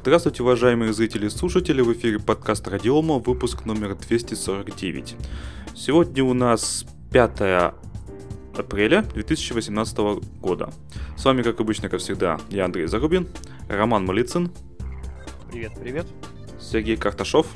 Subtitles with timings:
[0.00, 5.16] Здравствуйте, уважаемые зрители и слушатели, в эфире подкаст Радиома, выпуск номер 249.
[5.74, 7.74] Сегодня у нас 5
[8.56, 9.98] апреля 2018
[10.40, 10.72] года.
[11.16, 13.26] С вами, как обычно, как всегда, я Андрей Зарубин,
[13.68, 14.52] Роман Малицын.
[15.50, 16.06] Привет, привет.
[16.60, 17.48] Сергей Карташов.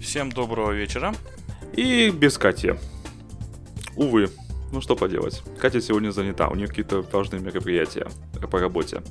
[0.00, 1.14] Всем доброго вечера.
[1.74, 2.72] И без Кати.
[3.94, 4.30] Увы,
[4.72, 5.42] ну что поделать.
[5.60, 8.08] Катя сегодня занята, у нее какие-то важные мероприятия
[8.50, 9.02] по работе.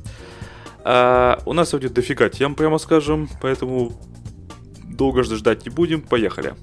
[0.83, 3.93] А, у нас сегодня дофига тем, прямо скажем, поэтому
[4.83, 6.55] долго ждать не будем, поехали.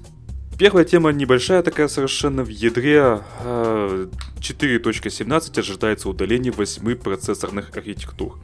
[0.57, 8.39] Первая тема небольшая такая совершенно в ядре 4.17 а, ожидается удаление 8 процессорных архитектур.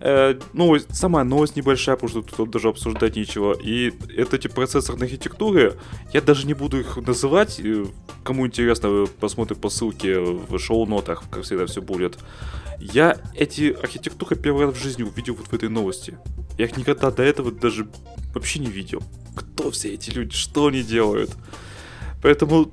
[0.00, 3.56] Э, новость, самая новость небольшая, потому что тут даже обсуждать нечего.
[3.60, 5.74] И это эти процессорные архитектуры,
[6.12, 7.60] я даже не буду их называть.
[8.22, 12.18] Кому интересно, посмотрите по ссылке в шоу-нотах, как всегда все будет.
[12.80, 16.18] Я эти архитектуры первый раз в жизни увидел вот в этой новости.
[16.56, 17.88] Я их никогда до этого даже
[18.34, 19.02] вообще не видел.
[19.34, 21.36] Кто все эти люди, что они делают?
[22.22, 22.70] Поэтому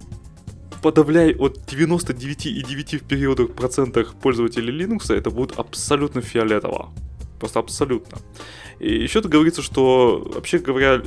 [0.82, 6.92] подавляй от 99,9 в периодах процентах пользователей Linux, это будет абсолютно фиолетово.
[7.40, 8.20] Просто абсолютно.
[8.80, 11.02] И еще тут говорится, что, вообще говоря,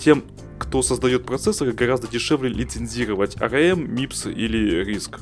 [0.00, 0.24] тем,
[0.58, 5.20] кто создает процессоры, гораздо дешевле лицензировать ARM, MIPS или RISC.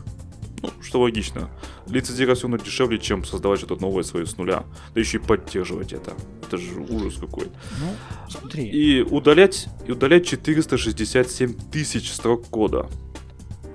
[0.63, 1.51] Ну, что логично.
[1.87, 4.65] Лицензировать все равно дешевле, чем создавать что-то новое свое с нуля.
[4.95, 6.13] Да еще и поддерживать это.
[6.47, 7.49] Это же ужас какой.
[7.81, 8.69] Ну, смотри.
[8.69, 12.89] И удалять, и удалять 467 тысяч строк кода.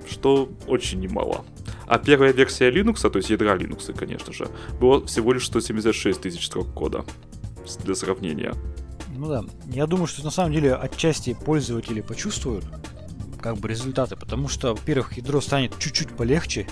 [0.09, 1.45] Что очень немало.
[1.87, 4.47] А первая версия Linux, то есть ядра Linux, конечно же,
[4.79, 7.03] была всего лишь 176 тысяч строк кода.
[7.83, 8.53] Для сравнения.
[9.17, 9.43] Ну да.
[9.65, 12.63] Я думаю, что на самом деле отчасти пользователи почувствуют
[13.47, 16.67] как бы результаты, потому что, во-первых, ядро станет чуть-чуть полегче,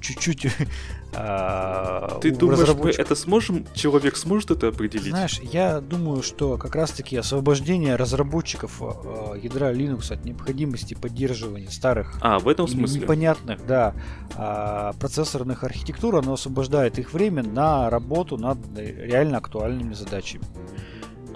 [0.00, 0.46] чуть-чуть
[1.14, 5.10] а, Ты думаешь, мы это сможем, человек сможет это определить?
[5.10, 12.18] Знаешь, я думаю, что как раз-таки освобождение разработчиков а, ядра Linux от необходимости поддерживания старых
[12.22, 13.02] а, в этом смысле?
[13.02, 13.94] непонятных да,
[14.36, 20.44] а, процессорных архитектур, оно освобождает их время на работу над реально актуальными задачами.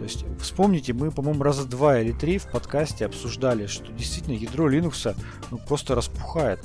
[0.04, 4.70] То есть, вспомните, мы, по-моему, раза два или три в подкасте обсуждали, что действительно ядро
[4.70, 5.16] Linux
[5.50, 6.60] ну, просто распухает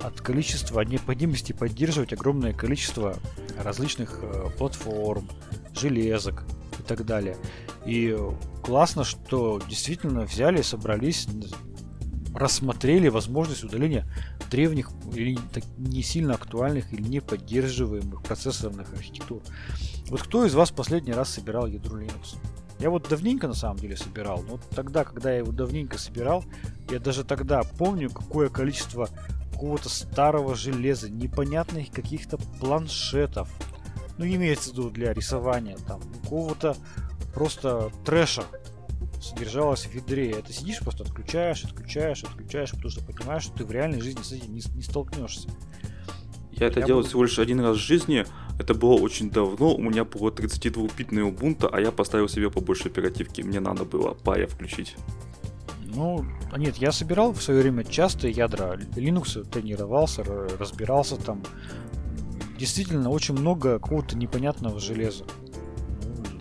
[0.00, 3.16] от количества, от необходимости поддерживать огромное количество
[3.60, 5.28] различных э, платформ,
[5.74, 6.44] железок
[6.78, 7.36] и так далее.
[7.86, 8.16] И
[8.62, 11.26] классно, что действительно взяли, собрались,
[12.36, 14.06] рассмотрели возможность удаления
[14.48, 15.36] древних или
[15.76, 19.42] не сильно актуальных или не поддерживаемых процессорных архитектур.
[20.08, 22.36] Вот кто из вас последний раз собирал ядро Linux?
[22.80, 26.44] Я вот давненько на самом деле собирал, но тогда, когда я его давненько собирал,
[26.90, 29.08] я даже тогда помню, какое количество
[29.52, 33.50] какого-то старого железа, непонятных каких-то планшетов.
[34.16, 36.74] Ну, имеется в виду для рисования, там, какого-то
[37.34, 38.44] просто трэша
[39.20, 40.30] содержалось в ядре.
[40.30, 44.32] Это сидишь, просто отключаешь, отключаешь, отключаешь, потому что понимаешь, что ты в реальной жизни с
[44.32, 45.50] этим не, не столкнешься.
[46.52, 47.08] Я это Я делал буду...
[47.08, 48.24] всего лишь один раз в жизни.
[48.60, 49.74] Это было очень давно.
[49.74, 53.40] У меня было 32-битное Ubuntu, а я поставил себе побольше оперативки.
[53.40, 54.96] Мне надо было пая включить.
[55.82, 60.24] Ну, нет, я собирал в свое время часто ядра Linux, тренировался,
[60.58, 61.42] разбирался там.
[62.58, 65.24] Действительно, очень много какого-то непонятного железа.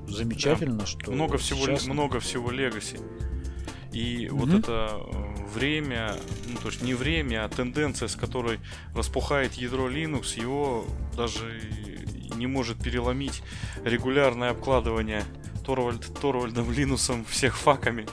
[0.05, 0.85] Ну, замечательно, да.
[0.85, 1.87] что много всего, сейчас...
[1.87, 2.99] много всего Legacy.
[3.93, 4.31] И mm-hmm.
[4.33, 6.17] вот это э, время,
[6.49, 8.59] ну то есть не время, а тенденция, с которой
[8.93, 10.85] распухает ядро Linux, его
[11.15, 11.61] даже
[12.39, 13.43] не может переломить
[13.83, 15.23] регулярное обкладывание
[15.65, 18.07] Торвальд, Торвальдом Линусом всех факами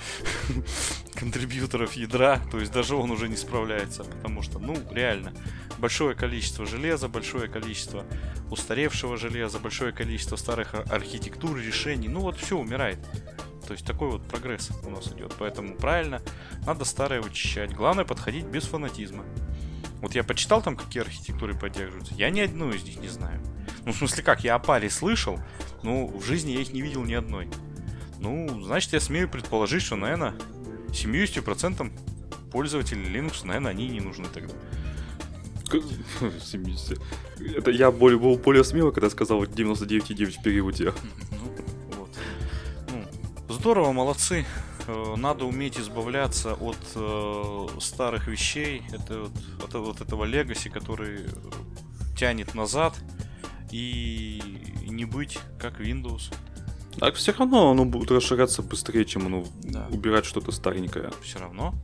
[1.15, 5.33] контрибьюторов ядра, то есть даже он уже не справляется, потому что, ну, реально,
[5.79, 8.05] большое количество железа, большое количество
[8.51, 12.99] устаревшего железа, большое количество старых архитектур, решений, ну вот все умирает.
[13.67, 15.35] То есть такой вот прогресс у нас идет.
[15.39, 16.23] Поэтому правильно,
[16.65, 17.75] надо старое вычищать.
[17.75, 19.25] Главное подходить без фанатизма.
[20.01, 22.15] Вот я почитал там, какие архитектуры поддерживаются.
[22.15, 23.41] Я ни одну из них не знаю.
[23.87, 25.39] Ну, в смысле как, я о паре слышал,
[25.85, 27.49] ну, в жизни я их не видел ни одной.
[28.19, 30.35] Ну, значит, я смею предположить, что, наверное,
[30.89, 31.93] 70%
[32.51, 34.53] пользователей Linux, наверное, они не нужны тогда.
[36.43, 37.01] 70.
[37.57, 40.93] Это я более, был более смелый, когда сказал 99,9 в периоде.
[41.31, 42.11] Ну, вот.
[42.91, 44.45] Ну, здорово, молодцы.
[44.89, 49.29] Э, надо уметь избавляться от э, старых вещей, это
[49.61, 51.21] вот, от, от этого легаси, который
[52.17, 52.95] тянет назад
[53.73, 54.43] и
[54.87, 56.33] не быть как Windows.
[56.99, 59.87] Так все равно оно будет расширяться быстрее, чем оно да.
[59.91, 61.11] убирать что-то старенькое.
[61.23, 61.75] Все равно.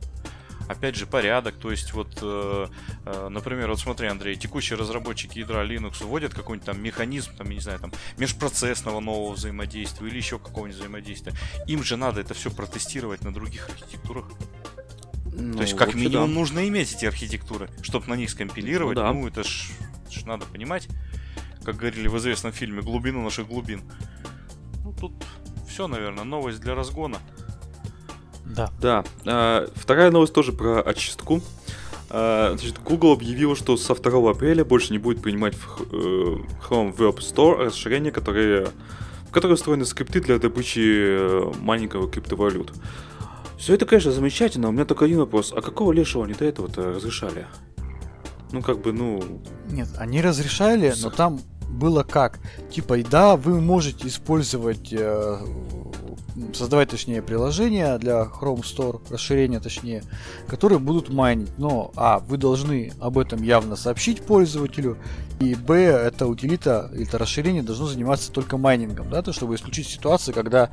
[0.67, 1.55] опять же, порядок.
[1.55, 2.67] То есть, вот, э,
[3.05, 7.55] э, например, вот смотри, Андрей, текущие разработчики ядра Linux вводят какой-нибудь там механизм, там, я
[7.55, 11.33] не знаю, там, межпроцессного нового взаимодействия или еще какого-нибудь взаимодействия.
[11.67, 14.25] Им же надо это все протестировать на других архитектурах.
[15.25, 16.33] Ну, То есть, как минимум, да.
[16.39, 18.97] нужно иметь эти архитектуры, чтобы на них скомпилировать.
[18.97, 19.27] Ну Ну, да.
[19.29, 19.71] это ж,
[20.11, 20.87] ж надо понимать,
[21.63, 23.81] как говорили в известном фильме, глубину наших глубин.
[24.83, 25.13] Ну, тут
[25.67, 27.17] все, наверное, новость для разгона.
[28.45, 28.69] Да.
[28.79, 29.03] Да.
[29.25, 31.41] а, вторая новость тоже про очистку.
[32.09, 36.95] А, значит, Google объявил, что со 2 апреля больше не будет принимать в э, Chrome
[36.95, 38.67] Web Store расширения, которые,
[39.27, 42.71] в которые устроены скрипты для добычи э, майнинговых криптовалют.
[43.57, 44.67] Все это, конечно, замечательно.
[44.67, 45.53] У меня только один вопрос.
[45.55, 47.47] А какого лешего они до этого-то разрешали?
[48.51, 49.41] Ну, как бы, ну...
[49.71, 51.41] Нет, они разрешали, но там
[51.73, 52.39] было как?
[52.71, 55.37] Типа, да, вы можете использовать, э,
[56.53, 60.03] создавать, точнее, приложения для Chrome Store, расширения, точнее,
[60.47, 61.51] которые будут майнить.
[61.57, 64.97] Но, а, вы должны об этом явно сообщить пользователю,
[65.39, 70.31] и, б, это утилита, это расширение должно заниматься только майнингом, да, то, чтобы исключить ситуации,
[70.31, 70.69] когда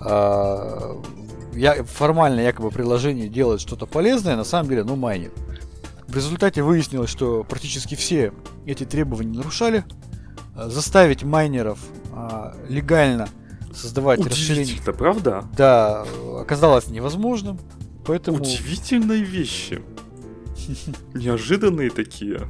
[0.00, 1.02] э,
[1.54, 5.32] я, формально якобы приложение делает что-то полезное, на самом деле, ну, майнит.
[6.08, 8.32] В результате выяснилось, что практически все
[8.66, 9.84] эти требования нарушали.
[10.54, 11.78] А, Заставить майнеров
[12.12, 13.28] а, легально
[13.74, 15.44] создавать расширение, Удивительно, правда?
[15.56, 16.04] да,
[16.38, 17.58] оказалось невозможным.
[18.04, 19.82] Поэтому Удивительные вещи.
[21.14, 22.40] Неожиданные такие.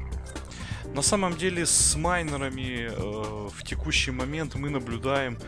[0.94, 5.38] На самом деле с майнерами э, в текущий момент мы наблюдаем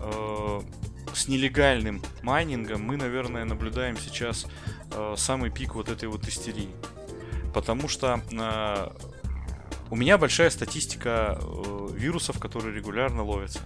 [0.00, 0.60] э,
[1.14, 4.46] с нелегальным майнингом, мы, наверное, наблюдаем сейчас
[4.90, 6.68] э, самый пик вот этой вот истерии.
[7.54, 8.90] Потому что э,
[9.92, 13.60] у меня большая статистика э, вирусов, которые регулярно ловятся.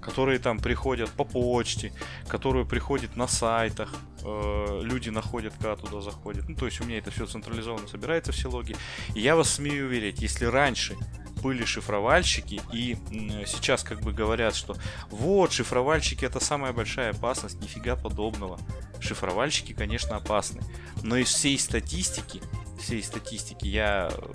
[0.00, 1.92] Которые там приходят по почте,
[2.28, 3.92] которые приходят на сайтах,
[4.22, 6.48] э, люди находят, когда туда заходят.
[6.48, 8.76] Ну, то есть у меня это все централизованно собирается, все логи.
[9.16, 10.96] И я вас смею уверить, если раньше
[11.42, 12.96] были шифровальщики, и
[13.44, 14.76] сейчас как бы говорят, что
[15.10, 18.60] вот, шифровальщики это самая большая опасность, нифига подобного.
[19.00, 20.62] Шифровальщики, конечно, опасны.
[21.02, 22.40] Но из всей статистики,
[22.78, 24.32] всей статистики я э,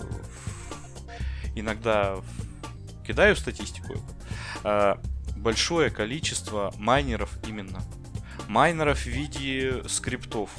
[1.56, 2.16] иногда
[3.06, 3.94] кидаю статистику,
[4.62, 5.00] а,
[5.36, 7.80] большое количество майнеров именно.
[8.48, 10.50] Майнеров в виде скриптов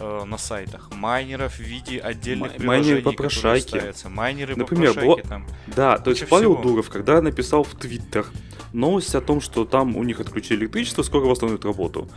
[0.00, 5.20] э, на сайтах, майнеров в виде отдельных Май- приложений, майнеры которые ставятся, майнеры Например, попрошайки
[5.22, 5.46] было- там.
[5.68, 6.62] Да, то есть Павел всего.
[6.62, 8.26] Дуров, когда написал в Твиттер
[8.72, 12.08] новость о том, что там у них отключили электричество, скоро восстановят работу.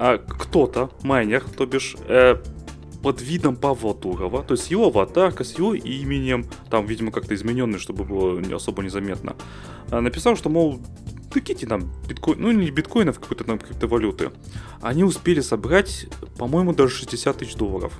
[0.00, 2.42] А кто-то, майнер, то бишь, э,
[3.02, 7.78] под видом Павла Дурова, то есть его аватарка с его именем, там, видимо, как-то измененный,
[7.78, 9.36] чтобы было не особо незаметно,
[9.90, 10.80] а, написал, что, мол,
[11.32, 14.32] такие там биткоин, ну не биткоинов, какой-то там криптовалюты.
[14.82, 16.06] Они успели собрать,
[16.36, 17.92] по-моему, даже 60 тысяч долларов.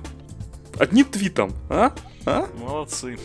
[0.77, 1.93] Одним твитом, а?
[2.25, 2.47] А?
[2.59, 3.17] Молодцы.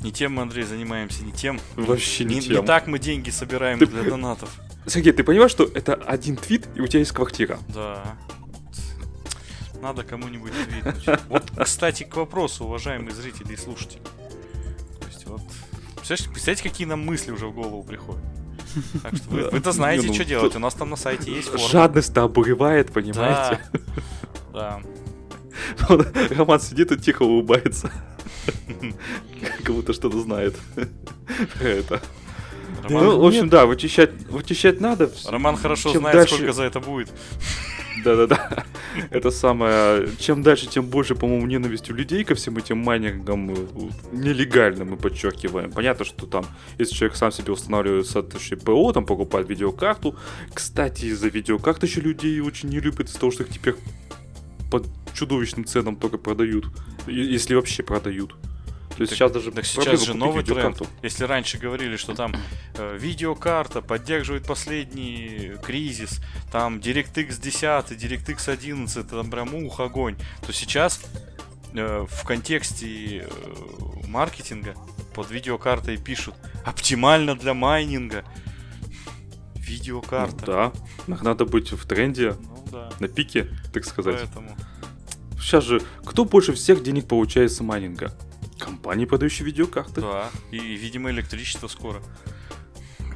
[0.00, 1.58] Не тем мы, Андрей, занимаемся, не тем.
[1.74, 2.60] Вообще не Не, тем.
[2.60, 4.48] не так мы деньги собираем Ты- для донатов.
[4.86, 7.58] Сергей, ты понимаешь, что это один твит, и у тебя есть квартира?
[7.74, 8.16] Да.
[9.82, 11.18] Надо кому-нибудь твитнуть.
[11.28, 14.00] Вот, кстати, к вопросу, уважаемые зрители и слушатели.
[15.00, 15.40] То есть вот...
[15.96, 18.22] Представляете, представляете, какие нам мысли уже в голову приходят?
[19.02, 20.54] Так что вы, вы-то знаете, ну, что делать.
[20.56, 21.68] У нас там на сайте есть форма.
[21.68, 23.60] Жадность-то обуревает, понимаете?
[24.52, 24.80] Да.
[25.88, 27.90] Он- Роман сидит и тихо улыбается.
[29.62, 30.56] Как будто что-то знает
[31.58, 32.02] про это.
[32.84, 35.10] Роман, Ну, в общем, да, вычищать, вычищать надо.
[35.26, 37.10] Роман хорошо Чем знает, дальше- сколько за это будет.
[38.08, 38.64] Да-да-да.
[39.10, 40.08] Это самое...
[40.18, 43.56] Чем дальше, тем больше, по-моему, ненависти у людей ко всем этим майнингам э,
[44.12, 45.70] нелегальным, мы подчеркиваем.
[45.70, 46.46] Понятно, что там,
[46.78, 50.16] если человек сам себе устанавливает соответствующее ПО, там покупает видеокарту.
[50.54, 53.74] Кстати, из-за видеокарт еще людей очень не любят из-за того, что их теперь
[54.70, 56.66] по чудовищным ценам только продают.
[57.06, 58.36] Если вообще продают.
[58.98, 60.58] То есть Так- сейчас даже Так сейчас же новый тренд.
[60.58, 60.86] видеокарту.
[61.02, 62.34] Если раньше говорили, что там
[62.74, 70.52] э, видеокарта поддерживает последний кризис, там DirectX 10, DirectX 11, там прям ух, огонь, то
[70.52, 71.00] сейчас
[71.74, 73.28] э, в контексте э,
[74.08, 74.74] маркетинга
[75.14, 78.24] под видеокартой пишут оптимально для майнинга.
[79.54, 80.72] Видеокарта.
[81.06, 82.90] Да, надо быть в тренде, Ну да.
[82.98, 84.16] на пике, так сказать.
[84.22, 84.56] Поэтому.
[85.38, 88.12] Сейчас же, кто больше всех денег получает с майнинга?
[88.58, 90.00] Компании, продающие видеокарты.
[90.00, 90.28] Да.
[90.50, 92.02] И, видимо, электричество скоро.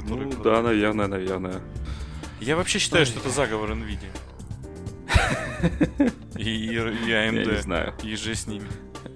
[0.08, 0.42] Ну продают.
[0.42, 1.60] да, наверное, наверное.
[2.40, 4.10] Я вообще считаю, что это заговор Nvidia.
[6.36, 7.54] И, и, и Я AMD.
[7.54, 8.66] не знаю, И же с ними.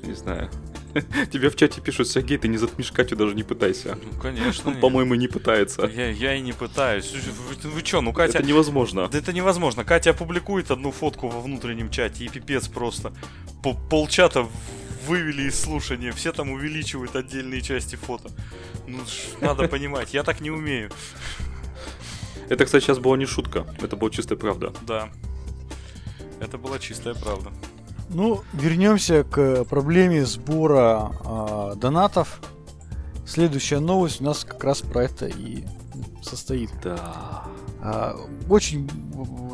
[0.02, 0.50] не знаю.
[1.32, 3.98] Тебе в чате пишут, Сергей, ты не затмишь Катю, даже не пытайся.
[4.02, 4.70] Ну, конечно.
[4.70, 5.86] Он, по-моему, не пытается.
[5.86, 7.12] Я, я и не пытаюсь.
[7.12, 8.38] Вы, вы чё, ну Катя...
[8.38, 9.08] Это невозможно.
[9.08, 9.84] Да это невозможно.
[9.84, 13.12] Катя опубликует одну фотку во внутреннем чате, и пипец просто.
[13.62, 14.46] По полчата
[15.06, 16.12] вывели из слушания.
[16.12, 18.30] Все там увеличивают отдельные части фото.
[18.86, 18.98] Ну,
[19.40, 20.90] надо понимать, я так не умею.
[22.48, 23.66] Это, кстати, сейчас была не шутка.
[23.80, 24.72] Это была чистая правда.
[24.82, 25.08] Да.
[26.40, 27.50] Это была чистая правда.
[28.08, 32.40] Ну, вернемся к проблеме сбора а, донатов.
[33.26, 35.64] Следующая новость у нас как раз про это и
[36.22, 36.70] состоит.
[36.82, 37.44] Да.
[37.86, 38.16] А,
[38.50, 38.88] Очень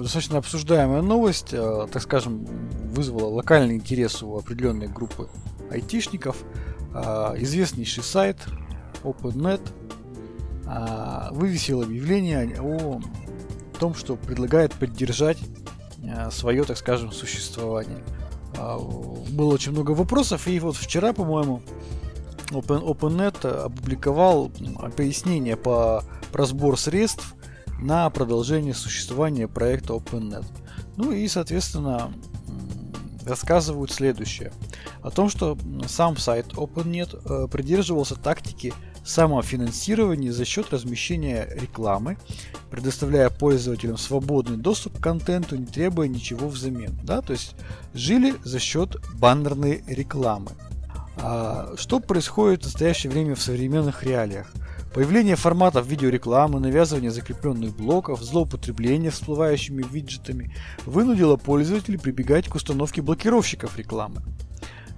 [0.00, 2.46] достаточно обсуждаемая новость, а, так скажем,
[2.94, 5.28] вызвала локальный интерес у определенной группы
[5.70, 6.38] айтишников.
[6.94, 8.38] А, Известнейший сайт
[9.02, 9.60] OpenNet
[10.66, 13.02] а, вывесил объявление о
[13.78, 15.38] том, что предлагает поддержать
[16.30, 18.02] свое, так скажем, существование.
[18.56, 21.62] Было очень много вопросов, и вот вчера, по-моему,
[22.50, 24.50] Open, OpenNet опубликовал
[24.96, 27.34] пояснение по про сбор средств
[27.82, 30.46] на продолжение существования проекта OpenNet.
[30.96, 32.12] Ну и, соответственно,
[33.26, 34.52] рассказывают следующее.
[35.02, 35.58] О том, что
[35.88, 38.72] сам сайт OpenNet э, придерживался тактики
[39.04, 42.18] самофинансирования за счет размещения рекламы,
[42.70, 46.98] предоставляя пользователям свободный доступ к контенту, не требуя ничего взамен.
[47.02, 47.20] Да?
[47.20, 47.56] То есть
[47.94, 50.52] жили за счет баннерной рекламы.
[51.16, 54.52] А что происходит в настоящее время в современных реалиях?
[54.94, 63.78] Появление форматов видеорекламы, навязывание закрепленных блоков, злоупотребление всплывающими виджетами вынудило пользователей прибегать к установке блокировщиков
[63.78, 64.22] рекламы.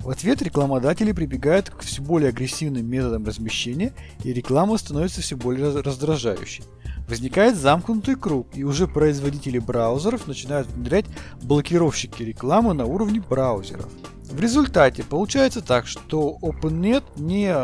[0.00, 5.66] В ответ рекламодатели прибегают к все более агрессивным методам размещения, и реклама становится все более
[5.66, 6.64] раз- раздражающей.
[7.08, 11.06] Возникает замкнутый круг, и уже производители браузеров начинают внедрять
[11.40, 13.88] блокировщики рекламы на уровне браузеров.
[14.24, 17.54] В результате получается так, что OpenNet не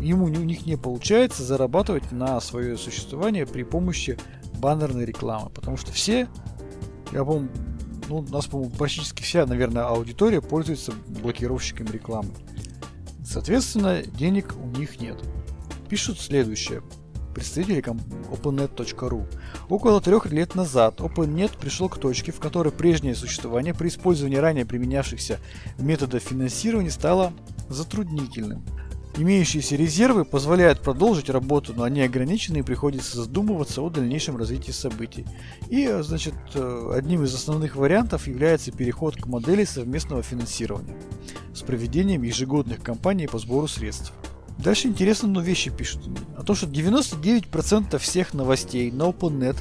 [0.00, 4.18] ему у них не получается зарабатывать на свое существование при помощи
[4.58, 6.28] баннерной рекламы, потому что все,
[7.12, 7.50] я помню,
[8.08, 12.30] ну, у нас, по-моему, практически вся, наверное, аудитория пользуется блокировщиками рекламы.
[13.24, 15.16] Соответственно, денег у них нет.
[15.88, 16.82] Пишут следующее.
[17.34, 19.26] Представители OpenNet.ru.
[19.68, 24.64] Около трех лет назад OpenNet пришел к точке, в которой прежнее существование при использовании ранее
[24.64, 25.40] применявшихся
[25.78, 27.32] методов финансирования стало
[27.68, 28.64] затруднительным.
[29.16, 35.24] Имеющиеся резервы позволяют продолжить работу, но они ограничены и приходится задумываться о дальнейшем развитии событий.
[35.68, 40.96] И, значит, э, одним из основных вариантов является переход к модели совместного финансирования
[41.54, 44.12] с проведением ежегодных кампаний по сбору средств.
[44.58, 46.02] Дальше интересно, но вещи пишут.
[46.36, 49.58] О том, что 99% всех новостей на OpenNet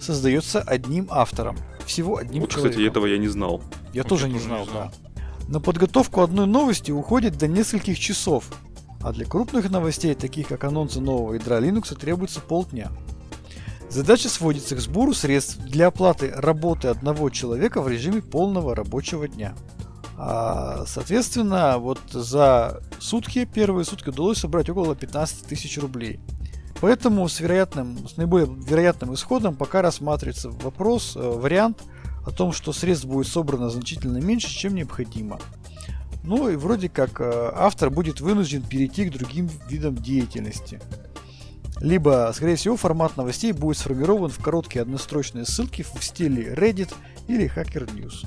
[0.00, 1.56] создается одним автором.
[1.86, 2.70] Всего одним Вот, человеком.
[2.70, 3.62] кстати, этого я не знал.
[3.92, 4.90] Я Вот тоже я не тоже знал, не знал.
[5.16, 5.48] да.
[5.48, 8.44] На подготовку одной новости уходит до нескольких часов,
[9.02, 12.90] а для крупных новостей, таких как анонсы нового ядра Linux, требуется полдня.
[13.90, 19.54] Задача сводится к сбору средств для оплаты работы одного человека в режиме полного рабочего дня.
[20.16, 26.20] А, соответственно, вот за сутки, первые сутки удалось собрать около 15 тысяч рублей.
[26.80, 31.82] Поэтому с, вероятным, с наиболее вероятным исходом пока рассматривается вопрос, э, вариант
[32.26, 35.38] о том, что средств будет собрано значительно меньше, чем необходимо.
[36.24, 40.80] Ну и вроде как э, автор будет вынужден перейти к другим видам деятельности.
[41.80, 46.94] Либо, скорее всего, формат новостей будет сформирован в короткие однострочные ссылки в стиле Reddit
[47.26, 48.24] или Hacker News.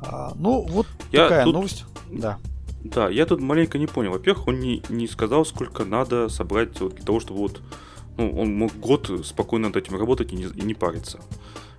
[0.00, 1.84] А, ну, вот Я такая тут- новость.
[2.12, 2.38] Да.
[2.84, 4.10] Да, я тут маленько не понял.
[4.12, 7.60] Во-первых, он не, не сказал, сколько надо собрать вот для того, чтобы вот...
[8.18, 11.20] Ну, он мог год спокойно над этим работать и не, и не париться.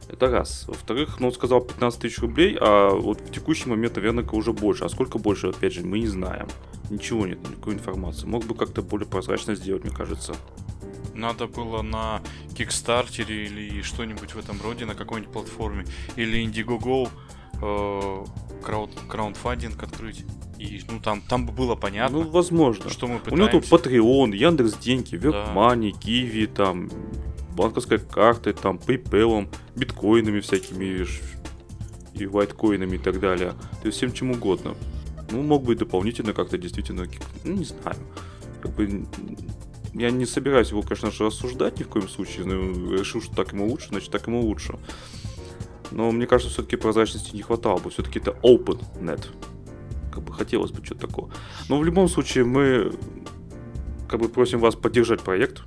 [0.09, 0.65] Это раз.
[0.67, 4.83] Во-вторых, ну, он сказал 15 тысяч рублей, а вот в текущий момент, наверное, уже больше.
[4.85, 6.47] А сколько больше, опять же, мы не знаем.
[6.89, 8.25] Ничего нет, никакой информации.
[8.27, 10.35] Мог бы как-то более прозрачно сделать, мне кажется.
[11.15, 12.21] Надо было на
[12.57, 15.85] Кикстартере или что-нибудь в этом роде, на какой-нибудь платформе.
[16.15, 17.09] Или Indiegogo
[17.61, 18.25] э,
[18.63, 20.25] крауд, краундфандинг открыть.
[20.59, 22.89] И ну там, там бы было понятно, Ну, возможно.
[22.89, 23.89] что мы У него тут пытаемся.
[23.99, 26.89] Patreon, Яндекс Деньги, Вебмани, Киви, там,
[27.55, 31.05] банковской картой, там, PayPal, биткоинами всякими
[32.13, 33.53] и вайткоинами и так далее.
[33.81, 34.75] То есть всем чем угодно.
[35.31, 37.07] Ну, мог бы и дополнительно как-то действительно,
[37.43, 37.97] ну, не знаю.
[38.61, 39.05] Как бы,
[39.93, 42.45] я не собираюсь его, конечно же, осуждать ни в коем случае.
[42.45, 44.77] Ну, решил, что так ему лучше, значит, так ему лучше.
[45.91, 47.89] Но мне кажется, все-таки прозрачности не хватало бы.
[47.89, 49.27] Все-таки это OpenNet.
[50.11, 51.31] Как бы хотелось бы что-то такого.
[51.69, 52.91] Но в любом случае мы
[54.07, 55.63] как бы просим вас поддержать проект.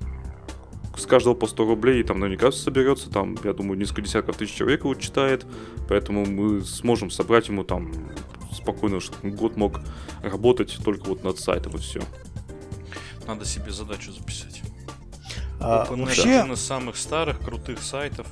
[0.97, 4.81] С каждого по 100 рублей там наверняка соберется, там, я думаю, несколько десятков тысяч человек
[4.83, 5.45] его читает,
[5.87, 7.93] поэтому мы сможем собрать ему там
[8.51, 9.79] спокойно, чтобы год мог
[10.23, 12.01] работать только вот над сайтом и все.
[13.27, 14.61] Надо себе задачу записать.
[15.59, 18.27] А, OpenNet вообще, один из самых старых, крутых сайтов.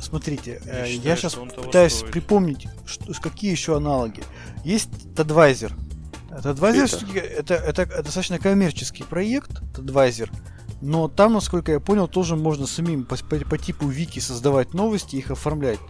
[0.00, 2.12] смотрите, Я э, считаю, я сейчас пытаюсь стоит.
[2.12, 4.22] припомнить, что, какие еще аналоги.
[4.64, 5.72] Есть Tadvisor.
[6.30, 7.54] Tadvisor Это?
[7.54, 10.30] это, это, это достаточно коммерческий проект, Tadvisor.
[10.80, 15.16] Но там, насколько я понял, тоже можно самим по, по- по типу вики создавать новости
[15.16, 15.80] и их оформлять.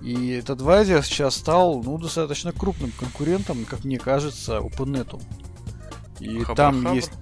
[0.00, 5.20] И этот Advisor сейчас стал ну, достаточно крупным конкурентом, как мне кажется, OpenNet.
[6.20, 6.94] И там Хабр-хабр?
[6.94, 7.12] есть...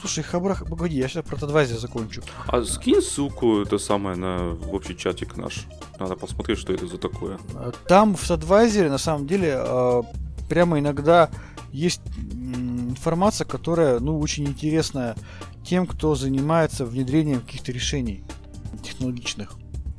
[0.00, 0.54] Слушай, Хабра...
[0.54, 2.22] Погоди, я сейчас про Advisor закончу.
[2.46, 5.66] А скинь ссылку, это самое, на в общий чатик наш.
[5.98, 7.38] Надо посмотреть, что это за такое.
[7.54, 10.02] А, Там в Advisor на самом деле а,
[10.48, 11.30] прямо иногда
[11.72, 15.16] есть информация, которая ну, очень интересная
[15.64, 18.24] тем, кто занимается внедрением каких-то решений
[18.82, 19.56] технологичных.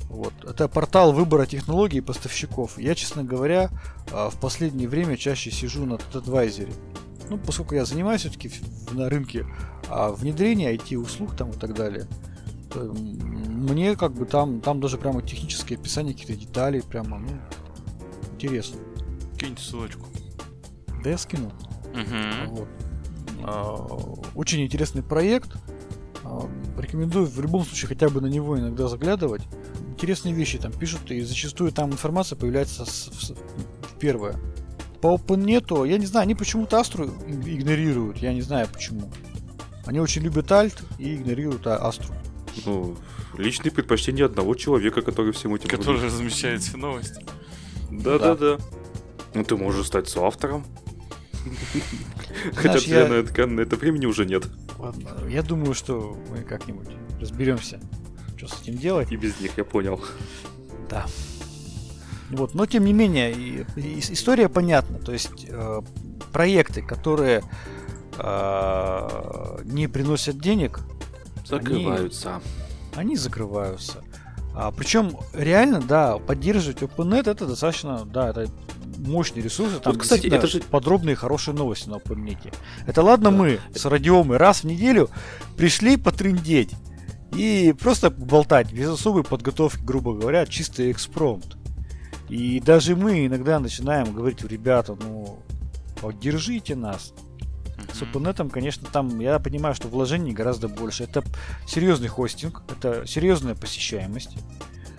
[0.08, 0.32] Вот.
[0.44, 2.78] Это портал выбора технологий и поставщиков.
[2.78, 3.70] Я, честно говоря,
[4.12, 6.72] а, в последнее время чаще сижу на Advisor.
[7.28, 8.50] Ну, поскольку я занимаюсь все-таки
[8.92, 9.44] на рынке
[9.90, 12.06] а, внедрения IT-услуг там и так далее,
[12.74, 17.28] мне как бы там, там даже прямо техническое описание каких-то деталей, прямо, ну,
[18.34, 18.78] интересно.
[19.38, 20.06] Киньте ссылочку.
[21.02, 21.52] Да я скину.
[21.94, 22.48] Мгм.
[22.50, 22.68] Вот.
[23.42, 23.86] А,
[24.34, 25.50] Очень интересный проект.
[26.24, 29.42] А, Рекомендую в любом случае хотя бы на него иногда заглядывать.
[29.90, 34.36] Интересные вещи там пишут, и зачастую там информация появляется с- в, с- в первое.
[35.00, 39.10] По OpenNet, я не знаю, они почему-то Астру иг- игнорируют, я не знаю почему.
[39.86, 42.14] Они очень любят Alt и игнорируют А- Астру.
[42.64, 42.96] Ну,
[43.38, 47.24] личные предпочтения одного человека, который всем этим Который размещает все новости.
[47.90, 48.58] Да-да-да.
[49.34, 50.64] Ну, ты можешь стать соавтором.
[52.54, 53.08] Хотя я-
[53.46, 54.46] на это, времени уже нет.
[54.78, 56.88] Ладно, я думаю, что мы как-нибудь
[57.20, 57.80] разберемся,
[58.36, 59.10] что с этим делать.
[59.12, 60.00] И без них, я понял.
[60.90, 61.06] Да.
[62.30, 64.98] Вот, но тем не менее, и- и- история понятна.
[64.98, 65.80] То есть э,
[66.32, 67.42] проекты, которые
[68.18, 70.80] э, не приносят денег,
[71.46, 72.40] Закрываются.
[72.94, 74.02] они закрываются.
[74.54, 78.48] А, причем реально, да, поддерживать OpenNet это достаточно, да, это
[78.98, 79.74] мощный ресурс.
[79.76, 82.52] и Там Вот, кстати, это же- подробные хорошие новости на OpenNet.
[82.86, 83.36] Это ладно Да.
[83.36, 85.08] мы с Радиомой раз в неделю
[85.56, 86.72] пришли потрындеть
[87.34, 91.56] и просто болтать без особой подготовки, грубо говоря, чистый экспромт.
[92.28, 95.38] И даже мы иногда начинаем говорить, ребята, ну,
[96.00, 97.12] поддержите нас.
[97.92, 98.02] С.
[98.02, 101.04] OpenNet, конечно, там я понимаю, что вложений гораздо больше.
[101.04, 101.22] Это
[101.68, 104.36] серьезный хостинг, это серьезная посещаемость.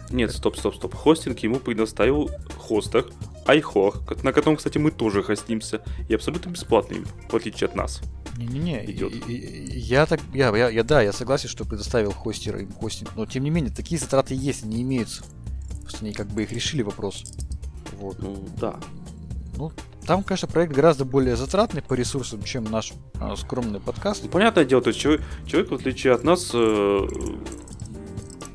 [0.10, 0.96] Нет, стоп, стоп, стоп.
[0.96, 3.08] Хостинг ему предоставил хостер
[3.48, 5.82] iHor, на котором, кстати, мы тоже хостимся.
[6.10, 8.02] И абсолютно бесплатный, в отличие от нас.
[8.38, 9.14] Не-не-не, Идёт.
[9.28, 13.12] и- и- я так, я, я, я- да, я согласен, что предоставил хостера им хостинг,
[13.16, 15.24] но тем не менее такие затраты есть, они имеются.
[15.82, 17.24] Просто они как бы их решили вопрос.
[18.00, 18.20] Вот.
[18.20, 18.76] Ну, да.
[19.56, 19.72] Ну,
[20.06, 24.22] там, конечно, проект гораздо более затратный по ресурсам, чем наш а, скромный подкаст.
[24.24, 27.08] Ну, понятное дело, то есть человек, человек, в отличие от нас, э,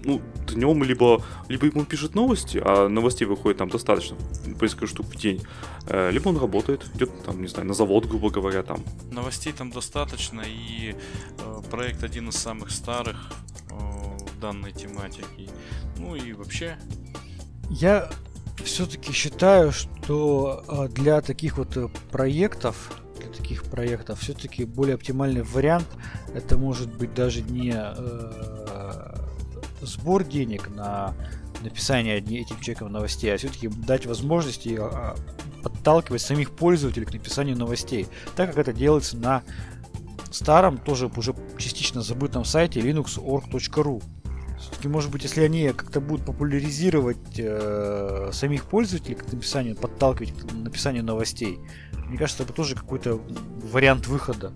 [0.05, 4.17] ну, днем либо, либо ему пишет новости, а новостей выходит там достаточно,
[4.59, 5.43] по несколько штук в день,
[5.87, 8.83] э, либо он работает, идет там, не знаю, на завод, грубо говоря, там.
[9.11, 10.95] Новостей там достаточно, и
[11.39, 13.17] э, проект один из самых старых
[13.71, 15.49] э, в данной тематике.
[15.99, 16.77] Ну и вообще,
[17.71, 18.11] Я
[18.65, 21.77] все-таки считаю, что для таких вот
[22.11, 25.87] проектов, для таких проектов, все-таки более оптимальный вариант
[26.35, 29.22] это может быть даже не э,
[29.87, 31.15] сбор денег на
[31.63, 35.15] написание этим человеком новостей, а все-таки дать возможность и а,
[35.63, 39.43] подталкивать самих пользователей к написанию новостей, так как это делается на
[40.31, 44.03] старом, тоже уже частично забытом сайте linuxorg.ru.
[44.59, 50.53] Все-таки, может быть, если они как-то будут популяризировать э, самих пользователей к написанию, подталкивать к
[50.53, 51.59] написанию новостей,
[52.07, 53.21] мне кажется, это тоже какой-то
[53.73, 54.53] вариант выхода.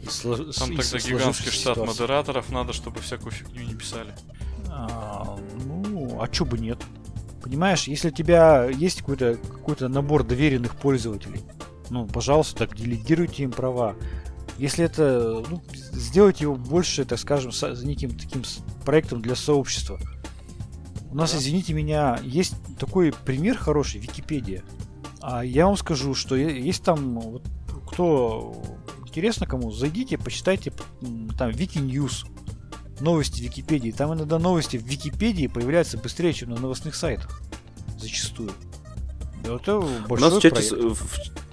[0.00, 2.02] из там из тогда сложившейся гигантский штат ситуации.
[2.02, 4.14] модераторов надо, чтобы всякую фигню не писали.
[4.74, 6.82] А, ну, а чё бы нет?
[7.42, 11.42] Понимаешь, если у тебя есть какой-то какой набор доверенных пользователей,
[11.90, 13.94] ну, пожалуйста, так делегируйте им права.
[14.58, 19.98] Если это, ну, сделайте его больше, так скажем, со- неким таким с- проектом для сообщества.
[21.10, 21.38] У нас, Да.
[21.38, 24.62] извините меня, есть такой пример хороший, Википедия.
[25.20, 27.44] А я вам скажу, что есть там, вот,
[27.88, 28.54] кто
[29.06, 30.72] интересно кому, зайдите, почитайте
[31.36, 32.24] там Wiki News,
[33.02, 33.90] новости Википедии.
[33.90, 37.40] Там иногда новости в Википедии появляются быстрее, чем на новостных сайтах.
[37.98, 38.50] Зачастую.
[39.44, 40.94] Это У нас в чате, с- в,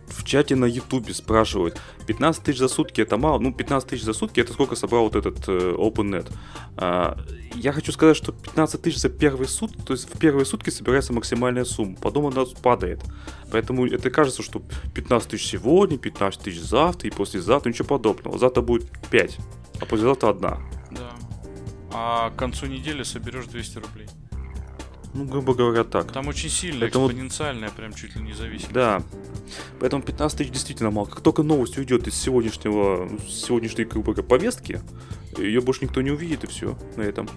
[0.07, 3.39] в чате на ютубе спрашивают, 15 тысяч за сутки это мало?
[3.39, 6.31] Ну, 15 тысяч за сутки это сколько собрал вот этот э, OpenNet.
[6.77, 7.17] А,
[7.55, 11.13] я хочу сказать, что 15 тысяч за первые сутки, то есть в первые сутки собирается
[11.13, 13.01] максимальная сумма, потом она падает.
[13.51, 14.61] Поэтому это кажется, что
[14.93, 18.37] 15 тысяч сегодня, 15 тысяч завтра и послезавтра, ничего подобного.
[18.37, 19.37] Завтра будет 5,
[19.81, 20.59] а послезавтра одна.
[21.93, 24.07] А к концу недели соберешь 200 рублей.
[25.13, 26.11] Ну, грубо говоря, так.
[26.11, 28.73] Там очень сильно, Это вот- экспоненциальная, прям чуть ли не зависимость.
[28.73, 29.01] Да.
[29.79, 31.07] Поэтому 15 тысяч действительно мало.
[31.07, 34.81] Как только новость уйдет из сегодняшнего, сегодняшней как бы, повестки,
[35.37, 37.27] ее больше никто не увидит, и все на этом.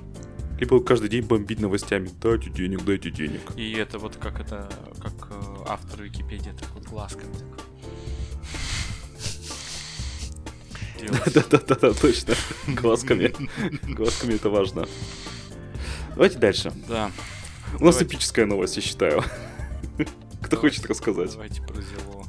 [0.59, 2.11] Либо каждый день бомбить новостями.
[2.21, 3.41] Дайте денег, дайте денег.
[3.57, 4.69] И это вот как это,
[5.01, 7.67] как э, автор Википедии, так вот глазками так.
[11.03, 11.33] Делать.
[11.51, 12.35] Да-да-да, точно.
[12.69, 13.35] Глазками.
[13.93, 14.87] Глазками это важно.
[16.15, 16.73] Давайте дальше.
[16.89, 17.11] Да.
[17.81, 19.23] У нас эпическая новость, я считаю.
[20.43, 21.33] Кто хочет рассказать?
[21.33, 22.27] Давайте про Зело.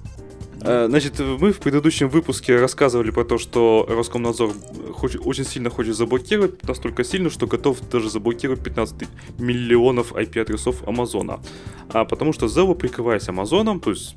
[0.62, 4.53] А, Значит, мы в предыдущем выпуске рассказывали про то, что Роскомнадзор
[4.93, 9.07] хочет, очень сильно хочет заблокировать, настолько сильно, что готов даже заблокировать 15
[9.38, 11.41] миллионов IP-адресов Амазона.
[11.89, 14.15] А потому что Zero, прикрываясь Амазоном, то есть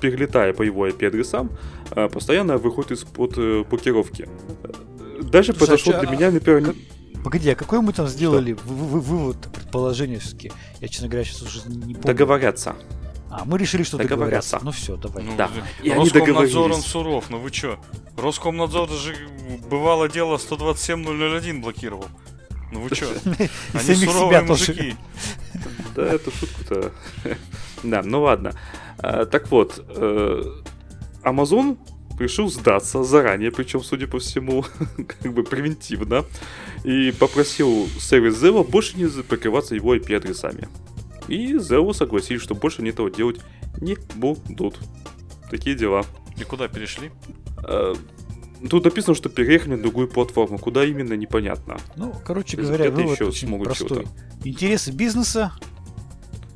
[0.00, 1.50] перелетая по его IP-адресам,
[1.90, 4.28] а, постоянно выходит из-под э, блокировки.
[5.22, 6.64] Дальше Слушай, а произошло чё, для а меня, например...
[6.66, 6.76] как-
[7.24, 10.52] Погоди, а какой мы там сделали вы- вы- вывод, предположение все-таки?
[10.80, 12.02] Я, честно говоря, сейчас уже не помню.
[12.02, 12.76] договорятся.
[13.30, 14.58] А, мы решили, что Договорятся.
[14.58, 14.60] договорятся.
[14.62, 15.24] Ну все, давай.
[15.24, 15.50] Ну, Да.
[15.82, 17.78] э, И Роскомнадзор, он суров, ну вы чё?
[18.16, 19.14] Роскомнадзор даже
[19.68, 22.06] бывало дело 127.001 блокировал.
[22.72, 23.06] Ну вы чё?
[23.74, 24.94] Они суровые мужики.
[25.96, 26.92] Да, эту шутку-то...
[27.82, 28.52] Да, ну ладно.
[28.98, 30.42] А, Так вот, э,
[31.22, 31.76] Amazon
[32.18, 34.64] решил сдаться заранее, причем, судя по всему,
[35.22, 36.24] как бы превентивно,
[36.84, 40.68] и попросил сервис Zero больше не прикрываться его IP-адресами.
[41.28, 43.40] И Zero согласились, что больше они этого делать
[43.80, 44.78] не будут.
[45.50, 46.04] Такие дела.
[46.36, 47.10] И куда перешли?
[47.66, 47.94] Э,
[48.68, 50.58] Тут написано, что переехали на другую платформу.
[50.58, 51.76] Куда именно, непонятно.
[51.94, 53.88] Ну, короче говоря, вывод еще очень смогут простой.
[53.88, 54.08] чего-то.
[54.44, 55.52] Интересы бизнеса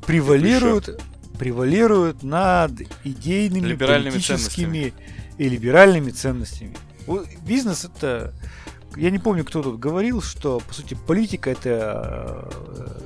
[0.05, 1.01] превалируют,
[1.47, 2.71] превалируют над
[3.03, 4.93] идейными, Либеральными политическими
[5.37, 6.73] и либеральными ценностями.
[7.05, 8.33] Вот Бизнес это...
[8.95, 12.99] Я не помню, кто тут говорил, что, по сути, политика это э,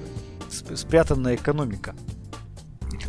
[0.52, 1.96] сп- спрятанная экономика.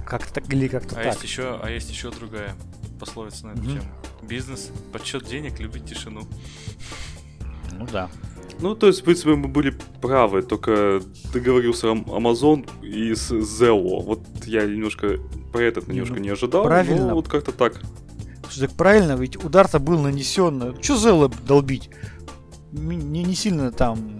[0.06, 1.06] Как-то так или как-то А так.
[1.12, 2.54] есть еще, а есть еще другая
[2.98, 3.72] пословица на эту Мгм.
[3.80, 3.92] тему.
[4.22, 6.26] Бизнес, подсчет денег, любит тишину.
[7.72, 8.08] Ну да.
[8.60, 11.00] Ну, то есть, в принципе, мы были правы, только
[11.32, 14.02] договорился Ам- Amazon и с Zeo.
[14.02, 15.18] Вот я немножко
[15.52, 16.64] про этот Не, немножко ну, не ожидал.
[16.64, 17.08] правильно.
[17.08, 17.80] но вот как-то так.
[18.44, 20.76] Слушай, так правильно, ведь удар-то был нанесен.
[20.80, 21.90] Че Зелла долбить?
[22.72, 24.18] Не, не сильно там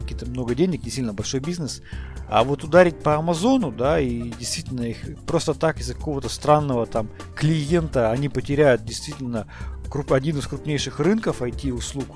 [0.00, 1.82] какие-то много денег, не сильно большой бизнес.
[2.28, 7.08] А вот ударить по Амазону, да, и действительно их просто так из-за какого-то странного там
[7.34, 9.46] клиента они потеряют действительно
[9.88, 12.06] круп- один из крупнейших рынков IT-услуг.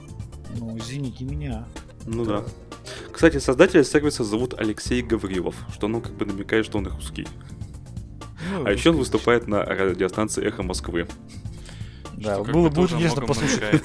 [0.58, 1.66] Ну, извините меня.
[2.06, 2.44] Ну да.
[3.12, 7.26] Кстати, создателя сервиса зовут Алексей Гаврилов, что ну как бы намекает, что он русский.
[8.52, 11.06] Ну, А еще он выступает на радиостанции «Эхо Москвы».
[12.16, 13.82] Да, Что было бы будет интересно послушать.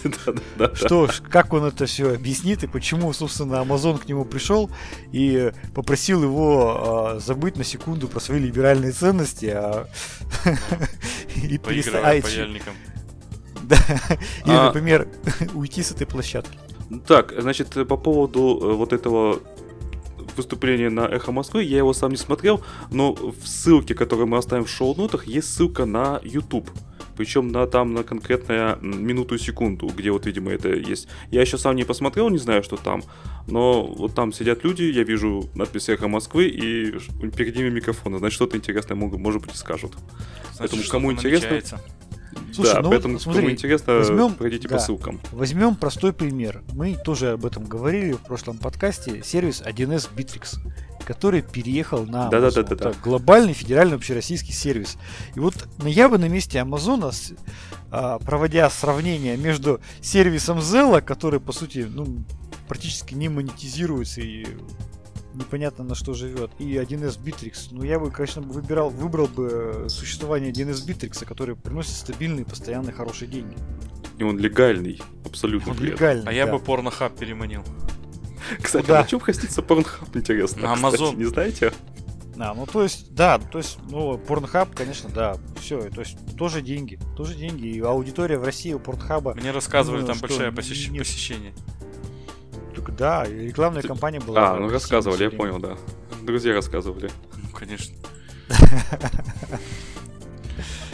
[0.75, 4.69] Что, как он это все объяснит и почему, собственно, Amazon к нему пришел
[5.12, 9.88] и попросил его а, забыть на секунду про свои либеральные ценности, а,
[11.36, 12.01] и переста-
[13.69, 13.77] да,
[14.45, 15.08] или, А- например,
[15.53, 16.58] уйти с этой площадки.
[17.08, 19.39] Так, значит, по поводу э, вот этого
[20.36, 24.63] выступления на Эхо Москвы, я его сам не смотрел, но в ссылке, которую мы оставим
[24.65, 26.69] в шоу-нотах, есть ссылка на YouTube.
[27.17, 31.10] Причем на, там на конкретная м, минуту и секунду, где вот, видимо, это есть.
[31.32, 33.03] Я еще сам не посмотрел, не знаю, что там.
[33.47, 36.91] Но вот там сидят люди, я вижу надпись «Эхо Москвы», и
[37.36, 38.19] перед ними микрофоны.
[38.19, 39.97] Значит, что-то интересное могут, может быть, и скажут.
[40.58, 41.82] Поэтому Значит, кому что-то интересно- намечается.
[42.53, 44.75] Слушай, да, ну вот поэтому, смотри, интересно, возьмем- пройдите да.
[44.75, 45.19] по ссылкам.
[45.31, 46.63] Возьмем простой пример.
[46.73, 49.21] Мы тоже об этом говорили в прошлом подкасте.
[49.23, 50.59] Сервис 1С Bittrex,
[51.05, 52.31] который переехал на Amazon.
[52.31, 52.89] Да-да-да-да-да.
[52.89, 54.97] Это глобальный федеральный общероссийский сервис.
[55.35, 57.11] И вот я бы на месте Амазона,
[57.91, 62.23] а, проводя сравнение между сервисом Zella, который, по сути, ну,
[62.67, 64.45] практически не монетизируется и
[65.33, 69.85] непонятно на что живет, и 1С Bittrex, ну я бы, конечно, бы выбирал, выбрал бы
[69.89, 73.55] существование 1С Bittrex, который приносит стабильные, постоянные, хорошие деньги.
[74.17, 76.25] И он легальный, абсолютно Он легальный.
[76.27, 76.53] А я да.
[76.53, 77.63] бы порнохаб переманил.
[78.61, 79.01] Кстати, Куда?
[79.01, 80.61] на чем хостится Pornhub, интересно?
[80.63, 81.15] На Amazon.
[81.15, 81.71] не знаете?
[82.41, 86.61] А, ну то есть, да, то есть, ну, Pornhub, конечно, да, все, то есть тоже
[86.61, 90.97] деньги, тоже деньги, и аудитория в России у Pornhub, Мне рассказывали, Думаю, там большое посещ-
[90.97, 91.53] посещение.
[92.79, 94.53] Только да, рекламная Ты- кампания была.
[94.53, 95.75] А, ну рассказывали, я понял, да.
[96.23, 97.09] Друзья рассказывали.
[97.35, 97.93] Ну, конечно.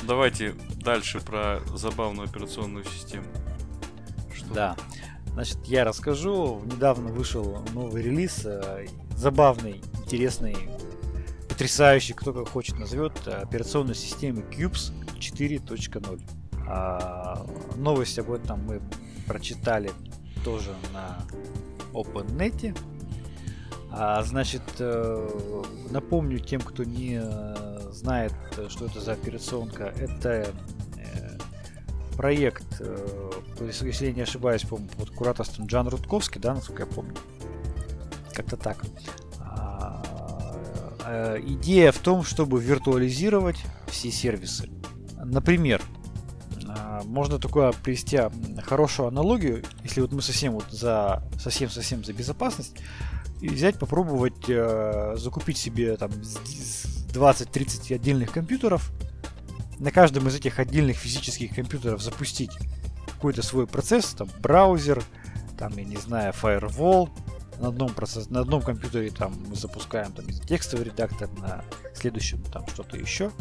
[0.07, 3.25] Давайте дальше про забавную операционную систему.
[4.33, 4.53] Что?
[4.53, 4.77] Да.
[5.33, 6.61] Значит, я расскажу.
[6.65, 8.45] Недавно вышел новый релиз.
[8.45, 10.55] Э, забавный, интересный,
[11.47, 16.21] потрясающий, кто как хочет назовет, операционной системы Cubes 4.0.
[16.67, 17.45] А,
[17.75, 18.81] новость об этом мы
[19.27, 19.91] прочитали
[20.43, 21.19] тоже на
[21.95, 22.77] OpenNet.
[23.91, 27.21] А, значит, э, напомню тем, кто не
[27.91, 28.33] знает,
[28.67, 30.53] что это за операционка, это
[30.97, 31.37] э,
[32.17, 33.31] проект, э,
[33.61, 37.15] если я не ошибаюсь, по-моему, под кураторством Джан Рудковский, да, насколько я помню.
[38.33, 38.83] Как-то так.
[39.39, 40.03] А,
[41.39, 44.69] идея в том, чтобы виртуализировать все сервисы.
[45.23, 45.81] Например,
[47.05, 48.19] можно такое привести
[48.63, 52.75] хорошую аналогию, если вот мы совсем вот за совсем совсем за безопасность,
[53.41, 58.91] и взять попробовать э, закупить себе там 20-30 отдельных компьютеров,
[59.79, 62.51] на каждом из этих отдельных физических компьютеров запустить
[63.07, 65.03] какой-то свой процесс, там браузер,
[65.57, 67.09] там я не знаю, firewall,
[67.59, 71.63] на одном процесс, на одном компьютере там мы запускаем там текстовый редактор, на
[71.93, 73.31] следующем там что-то еще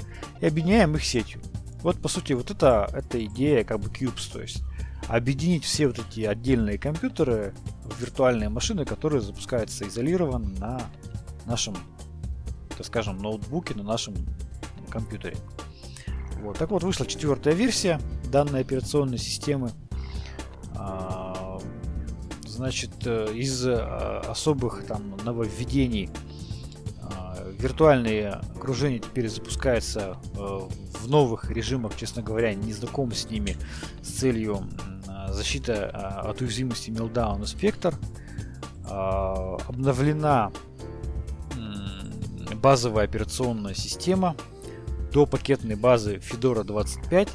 [0.40, 1.40] и объединяем их сетью.
[1.85, 4.62] Вот, по сути, вот это, это идея как бы Cubes, то есть
[5.07, 7.53] объединить все вот эти отдельные компьютеры
[7.85, 10.81] в виртуальные машины, которые запускаются изолированно на
[11.44, 11.77] нашем,
[12.70, 14.14] так скажем, ноутбуке, на нашем
[14.88, 15.37] компьютере.
[16.40, 16.57] Вот.
[16.57, 18.01] Так вот, вышла четвертая версия
[18.33, 19.70] данной операционной системы.
[20.75, 21.61] А,
[22.47, 26.09] значит, э, из э, особых там нововведений
[27.59, 33.57] виртуальные окружения теперь запускаются э, в новых режимах, честно говоря, не знаком с ними,
[34.03, 34.69] с целью
[35.35, 37.95] защиты а, от уязвимости Meltdown и Spectre.
[38.87, 40.53] А, обновлена
[42.55, 44.37] базовая операционная система
[45.12, 47.29] до пакетной базы Fedora 25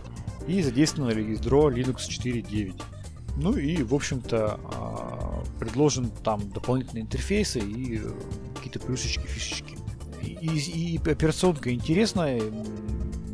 [0.48, 2.82] и задействовано ядро Linux 4.9.
[3.38, 8.12] Ну и, в общем-то, а, предложен там дополнительные интерфейсы и э,
[8.56, 9.78] какие-то плюсочки, фишечки
[10.22, 12.42] и, и операционка интересная.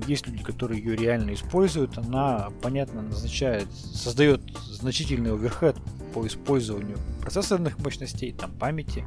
[0.08, 1.98] Есть люди, которые ее реально используют.
[1.98, 5.76] Она, понятно, назначает, создает значительный оверхед
[6.14, 9.04] по использованию процессорных мощностей, там памяти.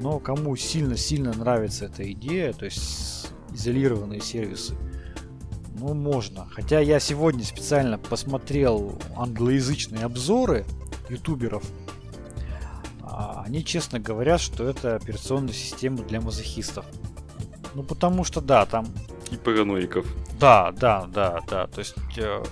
[0.00, 4.74] Но кому сильно-сильно нравится эта идея, то есть изолированные сервисы,
[5.78, 6.46] ну, можно.
[6.50, 10.64] Хотя я сегодня специально посмотрел англоязычные обзоры
[11.08, 11.64] ютуберов
[13.50, 16.86] они честно говорят, что это операционная система для мазохистов.
[17.74, 18.86] Ну, потому что, да, там...
[19.32, 20.06] И параноиков.
[20.38, 21.66] Да, да, да, да.
[21.66, 21.96] То есть...
[22.16, 22.44] Э,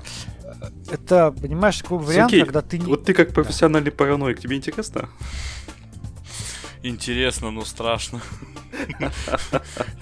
[0.90, 2.86] это, понимаешь, такой вариант, Сергей, когда ты не...
[2.86, 3.96] Вот ты как профессиональный да.
[3.96, 5.08] параноик, тебе интересно?
[6.82, 8.20] Интересно, но страшно.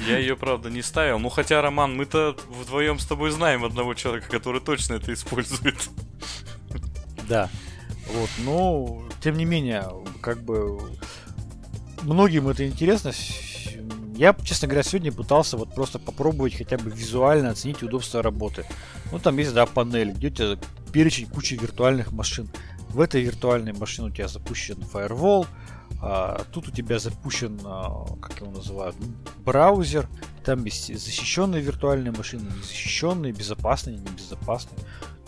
[0.09, 1.19] Я ее, правда, не ставил.
[1.19, 5.91] Ну, хотя, Роман, мы-то вдвоем с тобой знаем одного человека, который точно это использует.
[7.29, 7.51] Да.
[8.13, 9.85] Вот, но, тем не менее,
[10.21, 10.79] как бы,
[12.03, 13.13] многим это интересно.
[14.15, 18.65] Я, честно говоря, сегодня пытался вот просто попробовать хотя бы визуально оценить удобство работы.
[19.13, 20.59] Ну, там есть, да, панель, где у тебя
[20.93, 22.49] перечень кучи виртуальных машин.
[22.89, 25.47] В этой виртуальной машине у тебя запущен firewall,
[26.01, 28.97] а, тут у тебя запущен, а, как его называют,
[29.45, 30.09] браузер,
[30.45, 34.79] там есть защищенные виртуальные машины, незащищенные, безопасные, небезопасные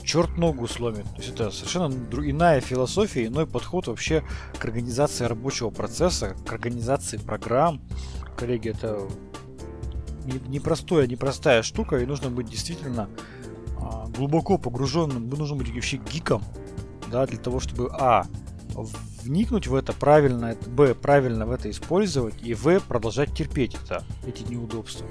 [0.08, 1.04] черт ногу сломит.
[1.04, 1.92] То есть это совершенно
[2.24, 4.24] иная философия, иной подход вообще
[4.58, 7.82] к организации рабочего процесса, к организации программ.
[8.34, 9.02] Коллеги, это
[10.24, 13.10] непростая, непростая штука, и нужно быть действительно
[13.78, 16.42] а, глубоко погруженным, нужно быть вообще гиком,
[17.10, 18.24] да, для того, чтобы, а,
[19.22, 24.42] вникнуть в это правильно, б, правильно в это использовать, и в, продолжать терпеть это, эти
[24.50, 25.06] неудобства.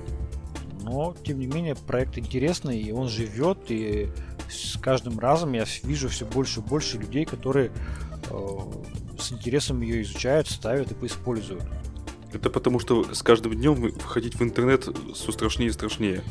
[0.81, 4.09] Но, тем не менее, проект интересный, и он живет, и
[4.49, 7.71] с каждым разом я вижу все больше и больше людей, которые
[8.29, 8.37] э,
[9.19, 11.63] с интересом ее изучают, ставят и поиспользуют.
[12.33, 16.23] Это потому, что с каждым днем выходить в интернет все страшнее и страшнее.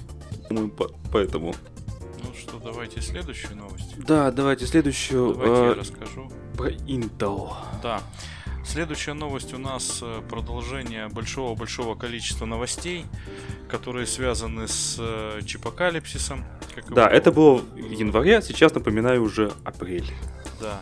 [0.48, 0.72] Думаю,
[1.12, 1.54] поэтому.
[2.22, 3.94] Ну что, давайте следующую новость.
[3.98, 5.34] Да, давайте следующую.
[5.34, 6.30] Давайте э, я расскажу.
[6.56, 7.52] Про Intel.
[7.82, 8.02] Да.
[8.76, 13.06] Следующая новость у нас э, продолжение большого-большого количества новостей,
[13.70, 16.44] которые связаны с э, чипокалипсисом.
[16.90, 20.12] да, это было в январе, сейчас, напоминаю, уже апрель.
[20.60, 20.78] Да.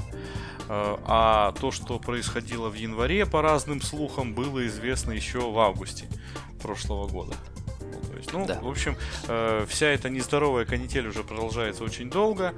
[0.69, 6.09] Э, а то, что происходило в январе, по разным слухам, было известно еще в августе
[6.61, 7.37] прошлого года
[8.25, 8.61] есть, ну, да.
[8.61, 8.97] в общем,
[9.29, 12.55] э, вся эта нездоровая канитель уже продолжается очень долго.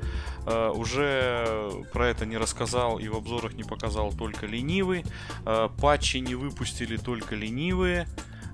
[0.46, 5.04] Э, уже про это не рассказал и в обзорах не показал только ленивый.
[5.44, 8.06] Э, патчи не выпустили только ленивые.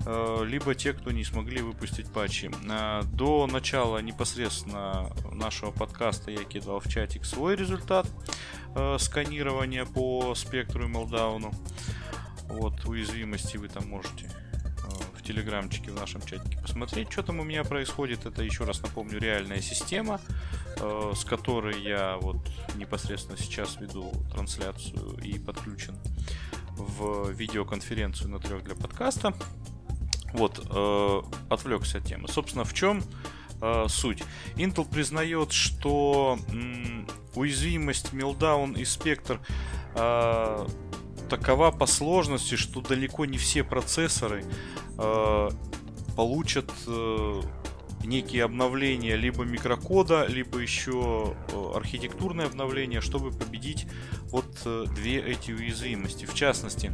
[0.05, 2.51] э, либо те, кто не смогли выпустить патчи.
[2.69, 8.07] Э, до начала непосредственно нашего подкаста я кидал в чатик свой результат
[8.97, 11.51] сканирования по спектру и мелдауну.
[12.47, 14.29] Вот, уязвимости вы там можете
[15.23, 18.25] в телеграмчике в нашем чатике посмотреть, что там у меня происходит.
[18.25, 20.19] Это, еще раз напомню, реальная система,
[20.77, 22.37] э, с которой я вот
[22.75, 25.97] непосредственно сейчас веду трансляцию и подключен
[26.75, 29.33] в видеоконференцию на трех для подкаста.
[30.33, 32.27] Вот, э, отвлекся от темы.
[32.27, 33.01] Собственно, в чем
[33.61, 34.23] э, суть?
[34.55, 39.39] Intel признает, что м, уязвимость Meltdown и Spectre
[39.95, 40.67] э,
[41.29, 44.45] такова по сложности, что далеко не все процессоры
[44.97, 45.49] э,
[46.15, 47.41] получат э,
[48.03, 53.87] некие обновления либо микрокода, либо еще э, архитектурное обновление, чтобы победить
[54.29, 56.25] вот э, две эти уязвимости.
[56.25, 56.91] В частности,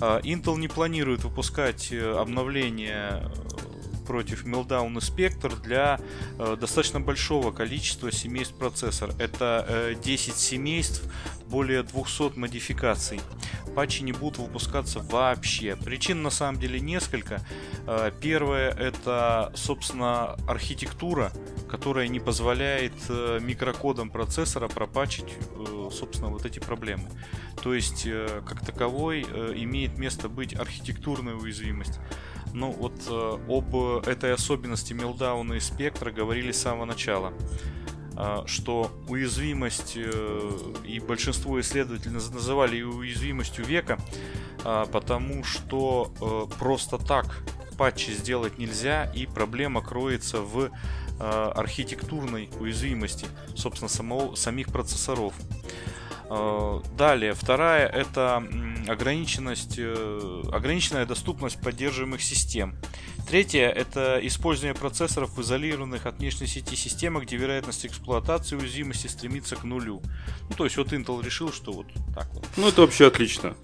[0.00, 3.30] э, Intel не планирует выпускать обновления
[4.02, 6.00] против Meltdown и Spectre для
[6.38, 9.10] э, достаточно большого количества семейств процессор.
[9.18, 11.02] Это э, 10 семейств,
[11.46, 13.20] более 200 модификаций.
[13.74, 15.76] Патчи не будут выпускаться вообще.
[15.76, 17.40] Причин на самом деле несколько.
[17.86, 21.32] Э, первое это, собственно, архитектура,
[21.68, 27.08] которая не позволяет э, микрокодам процессора пропачить, э, собственно, вот эти проблемы.
[27.62, 28.08] То есть,
[28.46, 32.00] как таковой, имеет место быть архитектурная уязвимость.
[32.52, 32.94] Ну вот
[33.48, 37.32] об этой особенности Мелдауна и Спектра говорили с самого начала
[38.46, 40.50] что уязвимость э,
[40.86, 43.98] и большинство исследователей называли уязвимостью века,
[44.64, 47.42] э, потому что э, просто так
[47.76, 50.70] патчи сделать нельзя, и проблема кроется в э,
[51.18, 55.34] архитектурной уязвимости, собственно, самого, самих процессоров.
[56.30, 58.42] Э, далее, вторая это
[58.88, 62.76] ограниченность, э, ограниченная доступность поддерживаемых систем.
[63.28, 69.56] Третье это использование процессоров в изолированных от внешней сети системах, где вероятность эксплуатации уязвимости стремится
[69.56, 70.02] к нулю.
[70.48, 72.46] Ну, то есть вот Intel решил, что вот так вот.
[72.56, 73.54] Ну, это вообще отлично.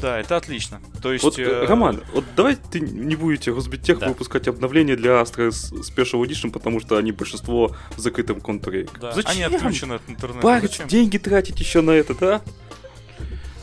[0.00, 0.80] Да, это отлично.
[1.02, 4.08] То есть, вот, э, Роман, вот давайте ты не будете Росбиттех да.
[4.08, 8.88] выпускать обновления для Astra Special Edition, потому что они большинство в закрытом контуре.
[9.00, 9.12] Да.
[9.12, 9.32] Зачем?
[9.32, 10.42] Они отключены от интернета.
[10.42, 12.42] Парить, деньги тратить еще на это, да?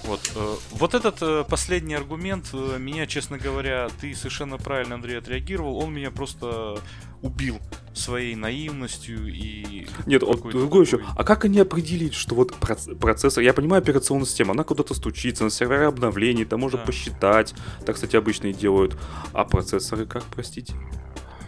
[0.07, 5.17] Вот, э, вот этот э, последний аргумент э, меня, честно говоря, ты совершенно правильно, Андрей,
[5.17, 5.77] отреагировал.
[5.77, 6.79] Он меня просто
[7.21, 7.59] убил
[7.93, 9.87] своей наивностью и...
[10.05, 11.01] Нет, вот другой еще.
[11.15, 13.43] А как они определить, что вот процессор...
[13.43, 16.85] Я понимаю, операционная система, она куда-то стучится, на сервере обновлений, там можно да.
[16.85, 17.53] посчитать.
[17.85, 18.97] Так, кстати, обычно и делают.
[19.33, 20.73] А процессоры как, простите?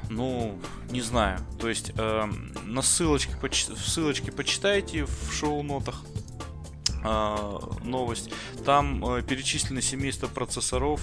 [0.10, 1.40] Ну, не знаю.
[1.62, 2.30] То есть, э,
[2.66, 3.68] на ссылочке, поч...
[3.68, 6.04] ссылочке почитайте в шоу-нотах
[7.84, 8.32] новость.
[8.66, 11.02] Там э, перечислены семейство процессоров,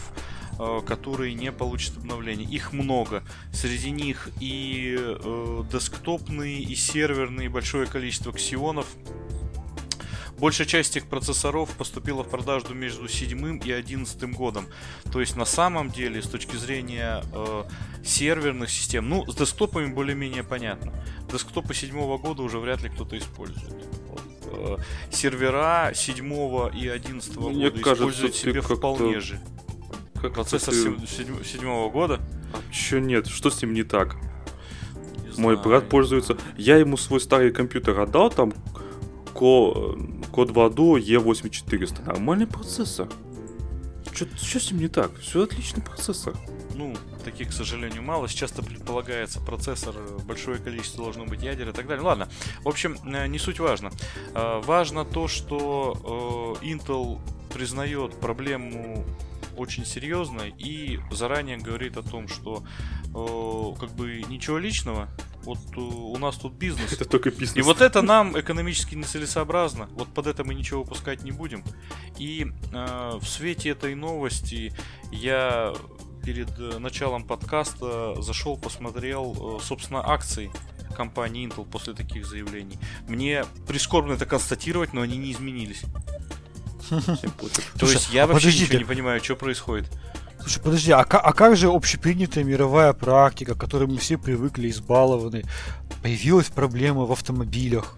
[0.59, 2.45] э, которые не получат обновления.
[2.45, 3.23] Их много.
[3.53, 8.87] Среди них и э, десктопные, и серверные, большое количество ксионов.
[10.39, 14.67] Большая часть этих процессоров поступила в продажу между 7 и 11 годом.
[15.11, 17.65] То есть на самом деле, с точки зрения э,
[18.05, 20.93] серверных систем, ну, с десктопами более-менее понятно.
[21.33, 24.06] Десктопы 7 года уже вряд ли кто-то использует.
[24.57, 24.77] Э,
[25.11, 29.41] сервера 7 и 11 Мне года кажется, используют себе вполне же.
[30.21, 31.07] Как Процессор ты...
[31.07, 32.21] 7, 7 года.
[32.53, 33.27] А чё нет?
[33.27, 34.15] Что с ним не так?
[34.15, 35.63] Не Мой знаю.
[35.63, 36.37] брат пользуется.
[36.57, 38.53] Я ему свой старый компьютер отдал, там
[39.35, 39.97] Ко...
[40.33, 42.07] Код в аду E8400.
[42.07, 43.09] Нормальный процессор.
[44.13, 45.11] Что с ним не так?
[45.19, 46.35] Все отличный процессор.
[46.75, 46.95] Ну,
[47.27, 48.29] таких, к сожалению, мало.
[48.29, 52.05] Сейчас-то предполагается процессор, большое количество должно быть ядер и так далее.
[52.05, 52.29] Ладно,
[52.63, 53.91] в общем, э, не суть важно.
[54.33, 57.19] Э, важно то, что э, Intel
[57.53, 59.05] признает проблему
[59.57, 62.63] очень серьезной и заранее говорит о том, что
[63.81, 65.09] как бы ничего личного,
[65.47, 66.93] вот у нас тут бизнес.
[67.01, 67.57] Это только бизнес.
[67.57, 69.89] И вот это нам экономически нецелесообразно.
[69.93, 71.63] Вот под это мы ничего выпускать не будем.
[72.19, 74.73] И э, в свете этой новости
[75.13, 75.73] я
[76.27, 80.51] перед э, началом подкаста зашел, посмотрел, э, собственно, акции
[80.97, 82.79] компании Intel после таких заявлений.
[83.07, 85.83] Мне прискорбно это констатировать, но они не изменились.
[87.79, 89.87] То есть я вообще ничего не понимаю, что происходит.
[90.41, 95.45] Слушай, подожди, а, а как же общепринятая мировая практика, к которой мы все привыкли, избалованы?
[96.03, 97.97] Появилась проблема в автомобилях.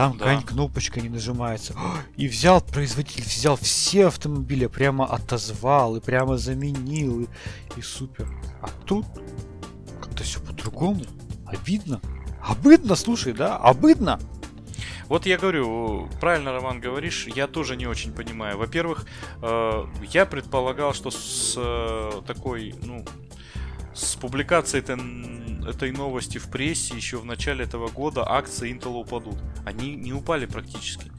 [0.00, 0.18] Там да.
[0.18, 1.74] какая-нибудь кнопочка не нажимается.
[2.16, 7.20] И взял производитель, взял все автомобили, прямо отозвал и прямо заменил.
[7.20, 7.26] И,
[7.76, 8.26] и супер.
[8.62, 9.04] А тут
[10.00, 11.02] как-то все по-другому.
[11.44, 12.00] Обидно.
[12.42, 13.58] Обыдно, слушай, да?
[13.58, 14.18] Обыдно.
[15.08, 18.56] Вот я говорю, правильно, Роман, говоришь, я тоже не очень понимаю.
[18.56, 19.04] Во-первых,
[19.42, 23.04] э, я предполагал, что с э, такой, ну,
[23.92, 24.82] с публикацией
[25.70, 29.36] этой, новости в прессе еще в начале этого года акции Intel упадут.
[29.64, 31.10] Они не упали практически.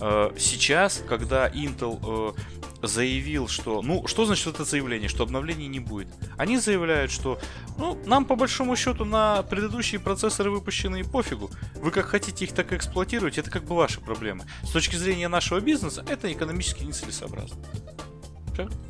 [0.00, 2.34] Э, сейчас, когда Intel
[2.82, 3.82] э, заявил, что...
[3.82, 5.08] Ну, что значит это заявление?
[5.08, 6.08] Что обновлений не будет.
[6.36, 7.38] Они заявляют, что
[7.78, 11.50] ну, нам по большому счету на предыдущие процессоры выпущенные пофигу.
[11.76, 14.44] Вы как хотите их так эксплуатировать, это как бы ваши проблемы.
[14.62, 17.58] С точки зрения нашего бизнеса, это экономически нецелесообразно.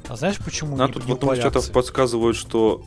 [0.09, 2.85] А знаешь, почему Нам не, тут в одном из чатов подсказывают, что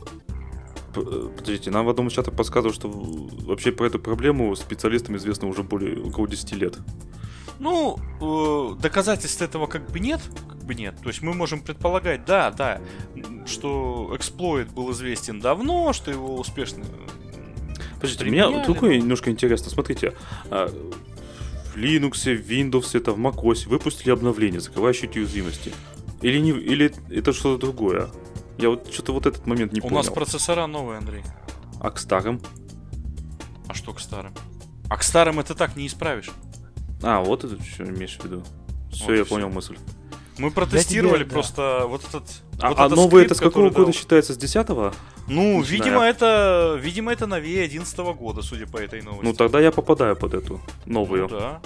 [1.36, 5.62] Подождите, нам в одном из чатов подсказывают, что вообще про эту проблему специалистам известно уже
[5.62, 6.78] более около 10 лет.
[7.58, 10.94] Ну, э, доказательств этого как бы нет, как бы нет.
[11.02, 12.80] То есть мы можем предполагать, да, да,
[13.46, 16.84] что эксплойт был известен давно, что его успешно.
[17.96, 19.70] Подождите, меня другое немножко интересно.
[19.70, 20.14] Смотрите,
[20.50, 20.68] а,
[21.74, 25.72] в Linux, в Windows, это в macOS выпустили обновление, закрывающее эти уязвимости.
[26.22, 28.08] Или, не, или это что-то другое?
[28.58, 29.94] Я вот что-то вот этот момент не У понял.
[29.94, 31.22] У нас процессора новые, Андрей.
[31.80, 32.42] А к старым?
[33.68, 34.34] А что к старым?
[34.90, 36.30] А к старым это так не исправишь.
[37.02, 38.42] А, вот это что имеешь в виду.
[38.90, 39.34] Все, вот я все.
[39.34, 39.78] понял мысль.
[40.38, 41.86] Мы протестировали тебя, просто да.
[41.86, 42.24] вот этот.
[42.60, 43.92] А, вот а новый скрипт, это с какого года дал...
[43.92, 44.34] считается?
[44.34, 44.94] С 10 -го?
[45.28, 46.78] Ну, видимо, это.
[46.80, 49.24] Видимо, это новее 11 -го года, судя по этой новости.
[49.24, 51.28] Ну тогда я попадаю под эту новую.
[51.28, 51.60] Ну, да.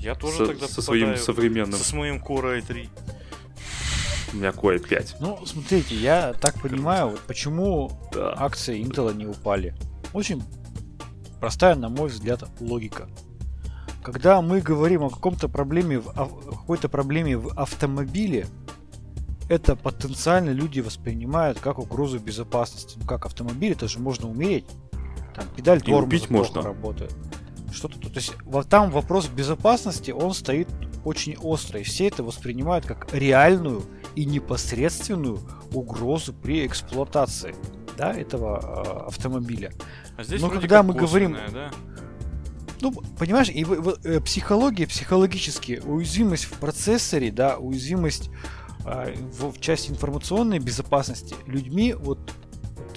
[0.00, 1.78] Я тоже со, тогда со своим современным.
[1.78, 2.88] Со своим Core i3.
[4.32, 5.16] У меня Core 5.
[5.20, 8.34] Ну, смотрите, я так понимаю, вот почему да.
[8.36, 9.74] акции Intel не упали.
[10.12, 10.42] Очень
[11.40, 13.08] простая, на мой взгляд, логика.
[14.02, 18.46] Когда мы говорим о каком-то проблеме, в, какой-то проблеме в автомобиле,
[19.48, 22.96] это потенциально люди воспринимают как угрозу безопасности.
[22.98, 24.64] Ну как автомобиль, это же можно умереть.
[25.34, 26.62] Там педаль тормоза можно.
[26.62, 27.14] работает.
[27.72, 28.34] Что-то то есть
[28.68, 30.68] там вопрос безопасности, он стоит
[31.04, 33.82] очень остро, и все это воспринимают как реальную
[34.14, 35.40] и непосредственную
[35.72, 37.54] угрозу при эксплуатации
[37.96, 39.72] да, этого э, автомобиля.
[40.16, 41.70] А здесь Но когда мы говорим, да?
[42.80, 48.30] ну, понимаешь, и в, в, э, психология, психологически, уязвимость в процессоре, да, уязвимость
[48.84, 52.18] э, в, в части информационной безопасности людьми, вот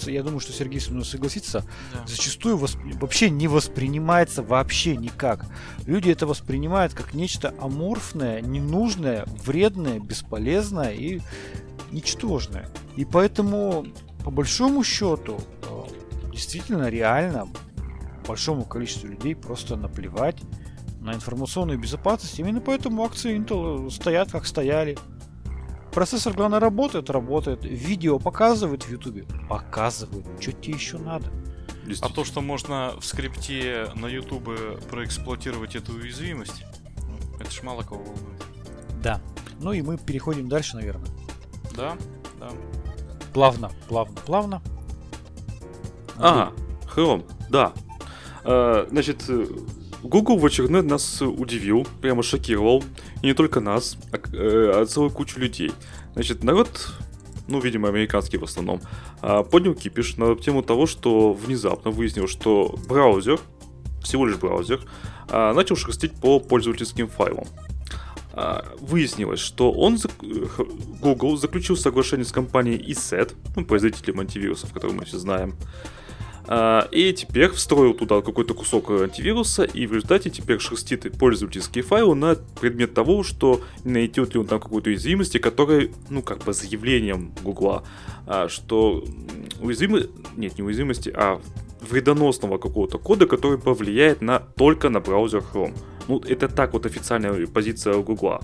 [0.05, 2.05] я думаю, что Сергей со мной согласится, да.
[2.07, 2.77] зачастую восп...
[2.95, 5.45] вообще не воспринимается вообще никак.
[5.85, 11.21] Люди это воспринимают как нечто аморфное, ненужное, вредное, бесполезное и
[11.91, 12.69] ничтожное.
[12.95, 13.85] И поэтому,
[14.23, 17.47] по большому счету, э, действительно реально
[18.27, 20.37] большому количеству людей просто наплевать
[20.99, 22.39] на информационную безопасность.
[22.39, 24.97] Именно поэтому акции Intel стоят как стояли.
[25.95, 27.63] Процессор, главное, работает, работает.
[27.63, 30.25] Видео показывает в YouTube, показывает.
[30.41, 31.31] Что тебе еще надо?
[32.01, 34.49] А то, что можно в скрипте на YouTube
[34.89, 36.65] проэксплуатировать эту уязвимость,
[36.97, 38.43] ну, это ж мало кого волнует.
[39.01, 39.21] Да.
[39.61, 41.07] Ну и мы переходим дальше, наверное.
[41.77, 41.97] Да,
[42.41, 42.49] да.
[43.33, 44.61] Плавно, плавно, плавно.
[46.17, 46.51] А,
[46.93, 47.71] Chrome, да.
[48.43, 49.23] А, значит,
[50.03, 52.83] Google в очередной нас удивил, прямо шокировал.
[53.25, 55.71] И не только нас, а, э, а целую кучу людей.
[56.13, 56.91] Значит, народ,
[57.47, 58.81] ну, видимо, американский в основном,
[59.19, 63.39] а, поднял кипиш на тему того, что внезапно выяснил, что браузер,
[64.03, 64.79] всего лишь браузер,
[65.27, 67.47] а, начал шерстить по пользовательским файлам.
[68.79, 69.97] Выяснилось, что он,
[71.01, 76.04] Google, заключил соглашение с компанией ESET, ну, производителем антивирусов, который мы все знаем, а,
[76.47, 82.35] и теперь встроил туда какой-то кусок антивируса, и в результате теперь шерстит пользовательские файлы на
[82.35, 87.83] предмет того, что найдет ли он там какую-то уязвимость, которая, ну, как бы заявлением Гугла,
[88.27, 89.03] а, что
[89.59, 91.41] уязвимость, нет, не уязвимости, а
[91.81, 95.75] вредоносного какого-то кода, который повлияет на, только на браузер Chrome.
[96.07, 98.41] Ну, это так вот официальная позиция Гугла.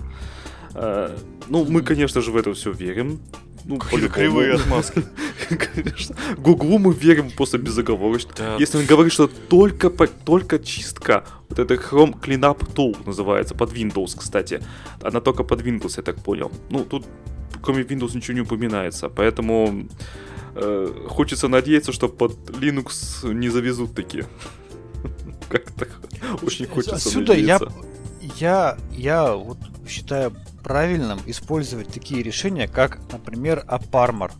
[0.74, 1.16] А,
[1.48, 3.20] ну, мы, конечно же, в это все верим
[3.64, 5.04] ну, кривые отмазки.
[5.74, 6.16] Конечно.
[6.36, 8.32] Гуглу мы верим просто безоговорочно.
[8.36, 8.56] Да.
[8.58, 9.90] Если он говорит, что только,
[10.24, 14.62] только чистка, вот это Chrome Cleanup Tool называется, под Windows, кстати.
[15.02, 16.50] Она только под Windows, я так понял.
[16.70, 17.06] Ну, тут
[17.62, 19.88] кроме Windows ничего не упоминается, поэтому
[20.54, 24.26] э, хочется надеяться, что под Linux не завезут такие.
[25.48, 25.86] Как-то
[26.42, 27.72] очень хочется Отсюда надеяться.
[28.20, 34.32] я, я, я вот считаю правильным использовать такие решения, как, например, AppArmor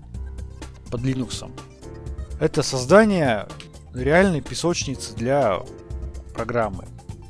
[0.91, 1.51] под Linux.
[2.41, 3.49] Это создание
[3.95, 5.61] реальной песочницы для
[6.35, 6.85] программы.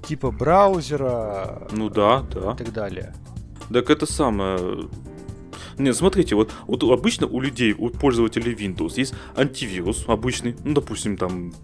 [0.06, 1.68] Типа браузера.
[1.70, 2.52] Ну да, да.
[2.52, 3.14] И так далее.
[3.72, 4.88] Так это самое...
[5.78, 11.16] Не, смотрите, вот, вот обычно у людей, у пользователей Windows есть антивирус обычный, ну, допустим,
[11.16, 11.54] там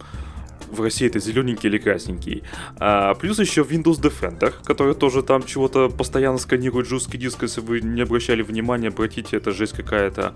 [0.71, 2.43] в России это зелененький или красненький.
[2.79, 7.81] А, плюс еще Windows Defender, который тоже там чего-то постоянно сканирует жесткий диск, если вы
[7.81, 10.35] не обращали внимания, обратите, это жесть какая-то.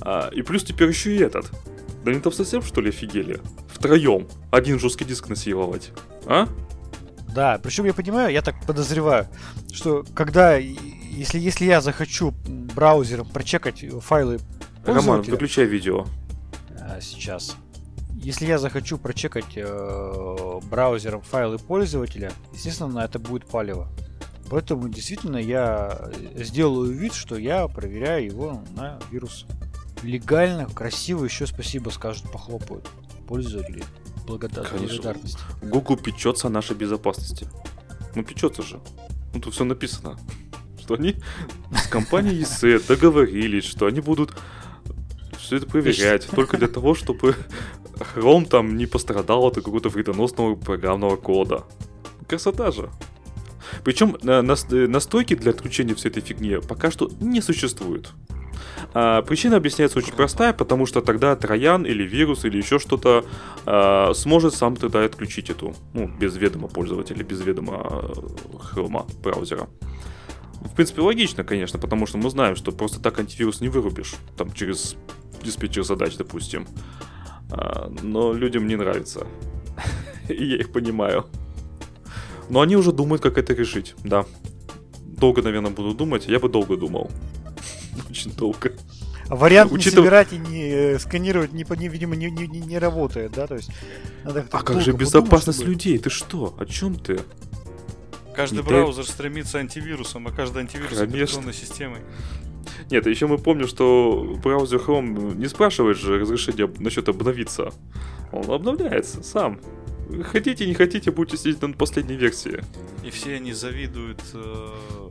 [0.00, 1.50] А, и плюс теперь еще и этот.
[2.04, 3.40] Да они там совсем что ли офигели?
[3.68, 4.28] Втроем.
[4.50, 5.92] Один жесткий диск насиловать.
[6.26, 6.48] А?
[7.34, 9.26] Да, причем я понимаю, я так подозреваю,
[9.72, 12.34] что когда, если, если я захочу
[12.74, 14.38] браузером прочекать файлы
[14.84, 16.06] Роман, выключай видео.
[16.78, 17.56] А, сейчас.
[18.22, 23.88] Если я захочу прочекать э, браузером файлы пользователя, естественно, на это будет палево.
[24.48, 29.46] Поэтому действительно я сделаю вид, что я проверяю его на вирус.
[30.04, 32.88] Легально, красиво, еще спасибо скажут, похлопают
[33.26, 33.82] пользователи.
[34.24, 34.70] Благодар...
[34.70, 35.38] Благодарность.
[35.60, 37.48] Google печется о нашей безопасности.
[38.14, 38.80] Ну, печется же.
[39.34, 40.16] Ну, тут все написано.
[40.80, 41.16] Что они
[41.72, 44.32] с компанией ESET договорились, что они будут
[45.40, 47.34] все это проверять только для того, чтобы
[48.14, 51.64] Chrome там не пострадал от какого-то вредоносного программного кода.
[52.28, 52.90] Красота же.
[53.84, 58.10] Причем э, э, настройки для отключения всей этой фигни пока что не существует.
[58.94, 63.24] А, причина объясняется очень простая, потому что тогда троян или вирус или еще что-то
[63.64, 68.12] а, сможет сам тогда отключить эту, ну, без ведома пользователя, без ведома
[68.60, 69.68] хрома браузера.
[70.60, 74.52] В принципе, логично, конечно, потому что мы знаем, что просто так антивирус не вырубишь, там,
[74.52, 74.96] через
[75.42, 76.66] диспетчер задач, допустим.
[77.54, 79.26] А, но людям не нравится.
[80.28, 81.26] И я их понимаю.
[82.48, 84.24] Но они уже думают, как это решить, да.
[85.04, 86.26] Долго, наверное, буду думать.
[86.26, 87.10] Я бы долго думал.
[88.10, 88.72] Очень долго.
[89.28, 89.92] А вариант Учитыв...
[89.92, 93.46] не собирать и не э, сканировать, не, не, видимо, не, не, не работает, да?
[93.46, 93.70] То есть,
[94.24, 95.98] надо а как же безопасность людей?
[95.98, 96.54] Ты что?
[96.58, 97.20] О чем ты?
[98.34, 99.12] Каждый не браузер дай...
[99.12, 101.04] стремится антивирусом, а каждый антивирус Конечно.
[101.04, 102.00] операционной системой.
[102.90, 107.72] Нет, еще мы помним, что браузер Chrome не спрашивает же разрешения насчет обновиться.
[108.32, 109.60] Он обновляется сам.
[110.24, 112.62] Хотите, не хотите, будете сидеть на последней версии.
[113.04, 114.68] И все они завидуют э,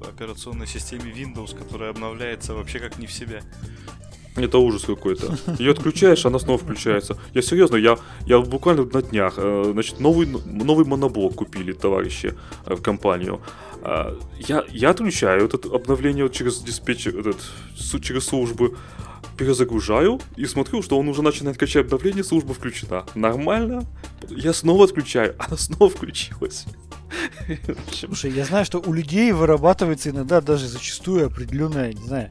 [0.07, 3.41] операционной системе Windows, которая обновляется вообще как не в себя.
[4.35, 5.37] Это ужас какой-то.
[5.59, 7.17] Ее отключаешь, она снова включается.
[7.33, 12.33] Я серьезно, я, я буквально на днях, э, значит, новый, новый моноблок купили товарищи
[12.65, 13.41] э, в компанию.
[13.83, 17.37] Э, я, я отключаю это обновление через диспетчер, этот,
[18.01, 18.75] через службу,
[19.37, 23.05] перезагружаю и смотрю, что он уже начинает качать обновление, служба включена.
[23.15, 23.83] Нормально.
[24.29, 26.65] Я снова отключаю, она снова включилась.
[27.91, 32.29] Слушай, я знаю, что у людей вырабатывается иногда даже зачастую определенная, не знаю,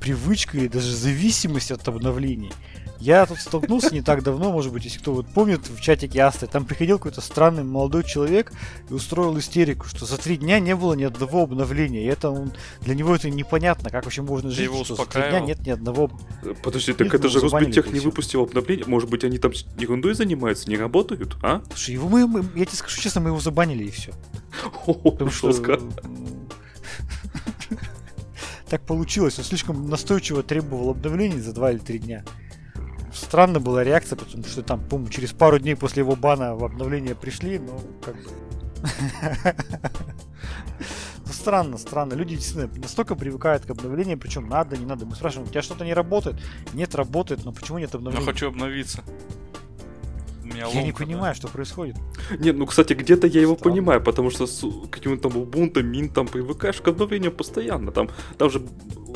[0.00, 2.52] привычка или даже зависимость от обновлений.
[2.98, 6.46] Я тут столкнулся не так давно, может быть, если кто вот помнит, в чатике Асты,
[6.46, 8.52] там приходил какой-то странный молодой человек
[8.88, 12.04] и устроил истерику, что за три дня не было ни одного обновления.
[12.04, 15.22] И это он, для него это непонятно, как вообще можно жить, его что за три
[15.22, 16.10] дня нет ни одного...
[16.62, 18.86] Подожди, так это же Росбитех не выпустил обновление.
[18.86, 21.62] Может быть, они там ерундой занимаются, не работают, а?
[21.68, 24.12] Слушай, его мы, мы, я тебе скажу честно, мы его забанили и все.
[24.86, 25.52] Потому что
[28.68, 29.38] так получилось.
[29.38, 32.24] Он слишком настойчиво требовал обновлений за два или три дня.
[33.16, 37.14] Странно была реакция, потому что там, по через пару дней после его бана в обновление
[37.14, 38.30] пришли, но как бы...
[41.26, 42.14] Ну, странно, странно.
[42.14, 45.06] Люди действительно настолько привыкают к обновлениям, причем надо, не надо.
[45.06, 46.36] Мы спрашиваем, у тебя что-то не работает?
[46.72, 48.24] Нет, работает, но почему нет обновления?
[48.24, 49.02] Я хочу обновиться
[50.46, 51.96] меня Я не понимаю, что происходит.
[52.38, 56.80] Нет, ну, кстати, где-то я его понимаю, потому что с каким-то там Ubuntu, Mint, привыкаешь
[56.80, 57.92] к обновлениям постоянно.
[57.92, 58.62] Там, там же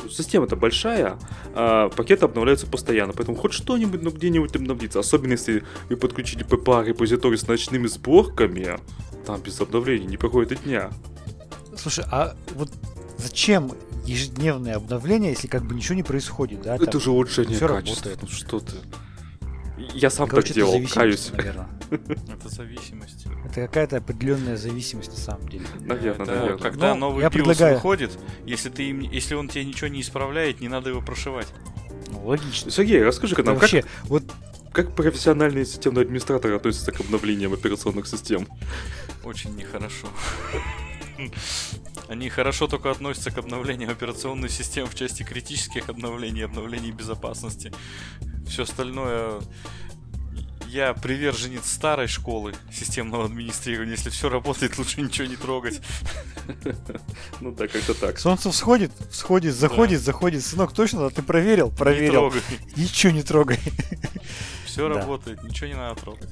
[0.09, 1.17] система-то большая,
[1.53, 4.99] а пакеты обновляются постоянно, поэтому хоть что-нибудь, ну, где-нибудь обновится.
[4.99, 8.79] Особенно, если вы подключили PPA репозиторий с ночными сборками,
[9.25, 10.89] там без обновлений не проходит и дня.
[11.77, 12.69] Слушай, а вот
[13.17, 13.71] зачем
[14.05, 16.75] ежедневное обновление, если как бы ничего не происходит, да?
[16.75, 18.09] Это же улучшение качества.
[18.11, 18.19] Работает.
[18.21, 18.73] Ну что ты?
[19.93, 21.31] Я сам Короче, так делал, каюсь.
[21.31, 21.67] Наверное.
[21.91, 23.25] Это зависимость.
[23.45, 25.65] Это какая-то определенная зависимость на самом деле.
[25.79, 26.57] Наверное, это, наверное.
[26.57, 27.75] Когда Но новый я BIOS предлагаю...
[27.75, 31.47] выходит, если, ты если он тебе ничего не исправляет, не надо его прошивать.
[32.09, 32.71] Ну, логично.
[32.71, 34.23] Сергей, расскажи-ка нам, вообще, как, вот...
[34.71, 38.47] как профессиональные системные администраторы относятся к обновлениям операционных систем?
[39.23, 40.07] Очень нехорошо.
[42.07, 47.71] Они хорошо только относятся к обновлению операционной системы в части критических обновлений обновлений безопасности.
[48.47, 49.41] Все остальное
[50.71, 53.95] я приверженец старой школы системного администрирования.
[53.95, 55.81] Если все работает, лучше ничего не трогать.
[57.41, 58.17] Ну да, как-то так.
[58.19, 60.43] Солнце всходит, всходит, заходит, заходит.
[60.43, 61.09] Сынок, точно?
[61.09, 61.71] Ты проверил?
[61.71, 62.33] Проверил.
[62.77, 63.59] Ничего не трогай.
[64.65, 66.29] Все работает, ничего не надо трогать.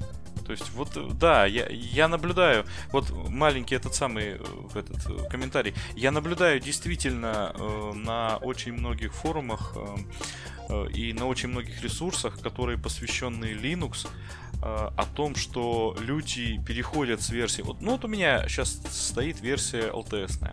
[0.49, 4.39] То есть, вот, да, я, я наблюдаю, вот маленький этот самый э,
[4.73, 9.95] этот э, комментарий, я наблюдаю действительно э, на очень многих форумах э,
[10.69, 17.21] э, и на очень многих ресурсах, которые посвящены Linux, э, о том, что люди переходят
[17.21, 17.61] с версии.
[17.61, 20.51] Вот, ну вот у меня сейчас стоит версия LTS.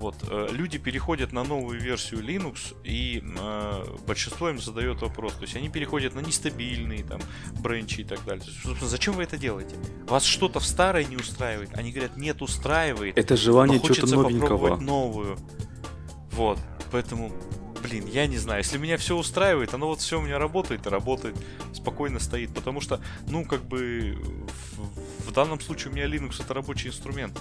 [0.00, 5.34] Вот, э, люди переходят на новую версию Linux, и э, большинство им задает вопрос.
[5.34, 7.20] То есть они переходят на нестабильные там
[7.60, 8.44] бренчи и так далее.
[8.44, 9.76] Собственно, зачем вы это делаете?
[10.06, 11.70] Вас что-то в старой не устраивает?
[11.74, 13.16] Они говорят, нет, устраивает.
[13.16, 14.40] Это желание чего-то хочется новенького.
[14.40, 15.38] попробовать новую.
[16.32, 16.58] Вот,
[16.90, 17.32] поэтому,
[17.82, 18.58] блин, я не знаю.
[18.58, 21.36] Если меня все устраивает, оно вот все у меня работает и работает,
[21.72, 22.52] спокойно стоит.
[22.52, 24.18] Потому что, ну, как бы,
[24.76, 27.40] в, в данном случае у меня Linux это рабочий инструмент.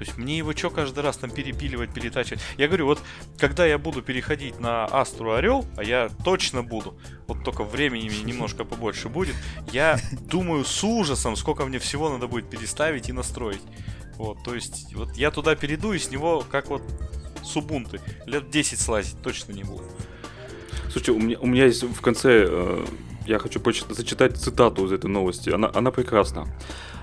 [0.00, 2.40] То есть мне его что каждый раз там перепиливать, перетачивать?
[2.56, 3.02] Я говорю, вот
[3.36, 8.22] когда я буду переходить на Астру Орел, а я точно буду, вот только времени мне
[8.22, 9.34] немножко побольше будет,
[9.72, 13.60] я думаю с ужасом, сколько мне всего надо будет переставить и настроить.
[14.14, 16.82] Вот, то есть, вот я туда перейду и с него, как вот
[17.42, 19.84] с Ubuntu, лет 10 слазить точно не буду.
[20.84, 22.86] Слушайте, у меня, у меня есть в конце, э,
[23.30, 23.60] я хочу
[23.90, 25.50] зачитать цитату из этой новости.
[25.50, 26.46] Она, она прекрасна.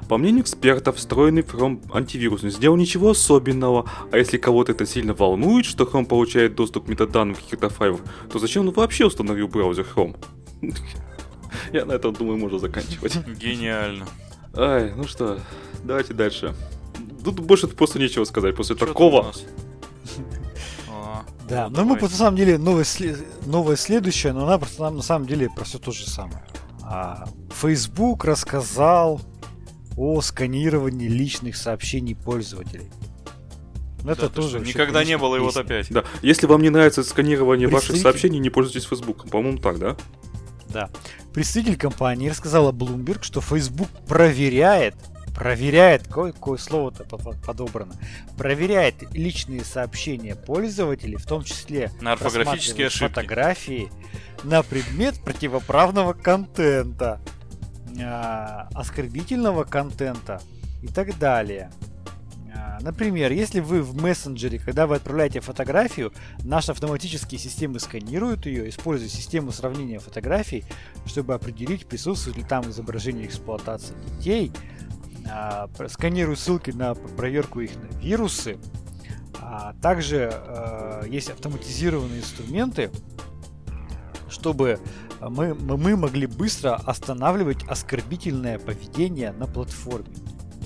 [0.10, 5.14] По мнению экспертов, встроенный Chrome антивирус не сделал ничего особенного, а если кого-то это сильно
[5.14, 8.02] волнует, что Chrome получает доступ к метаданным каких-то файлов,
[8.32, 10.18] то зачем он вообще установил браузер Chrome?
[11.74, 13.18] Я на этом, думаю, можно заканчивать.
[13.40, 14.06] Гениально.
[14.54, 15.40] Ай, ну что,
[15.84, 16.54] давайте дальше.
[17.24, 19.32] Тут больше просто нечего сказать после такого.
[21.48, 24.98] Да, ну, но мы на самом деле новое, сле- новое следующее, но она просто нам
[24.98, 26.44] на самом деле про все то же самое.
[26.84, 29.22] А, Facebook рассказал
[29.96, 32.90] о сканировании личных сообщений пользователей.
[34.02, 35.62] Ну, Да ты тоже что, Никогда не было его песня.
[35.62, 35.90] опять.
[35.90, 39.30] Да, если вам не нравится сканирование ваших Представитель- сообщений, не пользуйтесь Facebook.
[39.30, 39.96] По-моему, так, да?
[40.70, 40.90] Да.
[41.34, 44.96] Представитель компании рассказала Bloomberg, что Facebook проверяет,
[45.38, 47.94] проверяет, какое, слово-то по- по- подобрано,
[48.38, 53.14] проверяет личные сообщения пользователей, в том числе На орфографические ошибки.
[53.14, 53.92] фотографии
[54.44, 57.22] на предмет противоправного контента,
[58.02, 60.42] а, оскорбительного контента
[60.82, 61.70] и так далее.
[62.56, 66.14] А, Например, если вы в мессенджере, когда вы отправляете фотографию,
[66.44, 70.64] наши автоматические системы сканируют ее, используя систему сравнения фотографий,
[71.06, 74.52] чтобы определить, присутствует ли там изображение эксплуатации детей,
[75.30, 78.58] а, сканируют ссылки на проверку их на вирусы.
[79.40, 82.92] А также э, есть автоматизированные инструменты,
[84.30, 84.80] чтобы
[85.22, 90.14] мы, мы мы могли быстро останавливать оскорбительное поведение на платформе.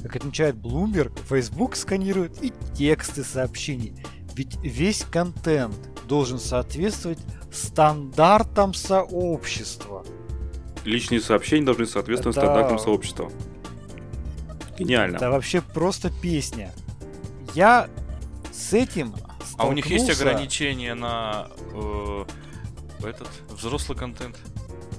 [0.02, 3.94] Как отмечает Bloomberg, Facebook сканирует и тексты сообщений,
[4.36, 5.76] ведь весь контент
[6.08, 7.20] должен соответствовать
[7.52, 10.04] стандартам сообщества.
[10.86, 13.32] Личные сообщения должны соответствовать Это- стандартам сообщества.
[14.84, 15.18] Гениально.
[15.18, 16.72] Это вообще просто песня.
[17.54, 17.88] Я
[18.52, 19.14] с этим
[19.58, 22.26] А у них есть столкнулся, ограничения на э,
[23.04, 24.38] этот взрослый контент?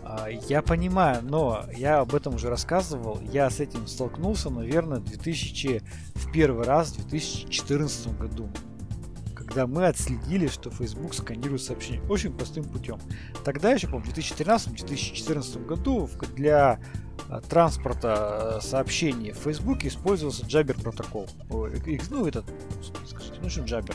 [0.04, 3.20] а, Я понимаю, но я об этом уже рассказывал.
[3.32, 5.82] Я с этим столкнулся, наверное, 2000,
[6.14, 8.50] в первый раз в 2014 году.
[9.34, 12.98] Когда мы отследили, что Facebook сканирует сообщения очень простым путем.
[13.44, 16.78] Тогда еще, помню, в 2013-2014 году для
[17.40, 21.26] транспорта а, сообщений в Facebook использовался Jabber протокол.
[21.50, 22.44] Э, ну, этот,
[23.06, 23.94] скажите, ну что Jabber?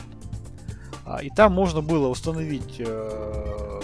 [1.06, 3.80] А, И там можно было установить э,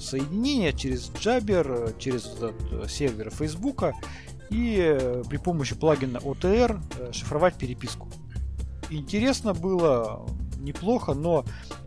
[0.00, 3.84] соединение через Jabber, э, через этот э, сервер Facebook
[4.50, 8.08] и э, при помощи плагина OTR э, шифровать переписку.
[8.90, 10.26] Интересно было,
[10.58, 11.44] неплохо, но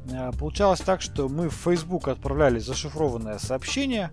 [0.09, 4.11] э, получалось так, что мы в Facebook отправляли зашифрованное сообщение.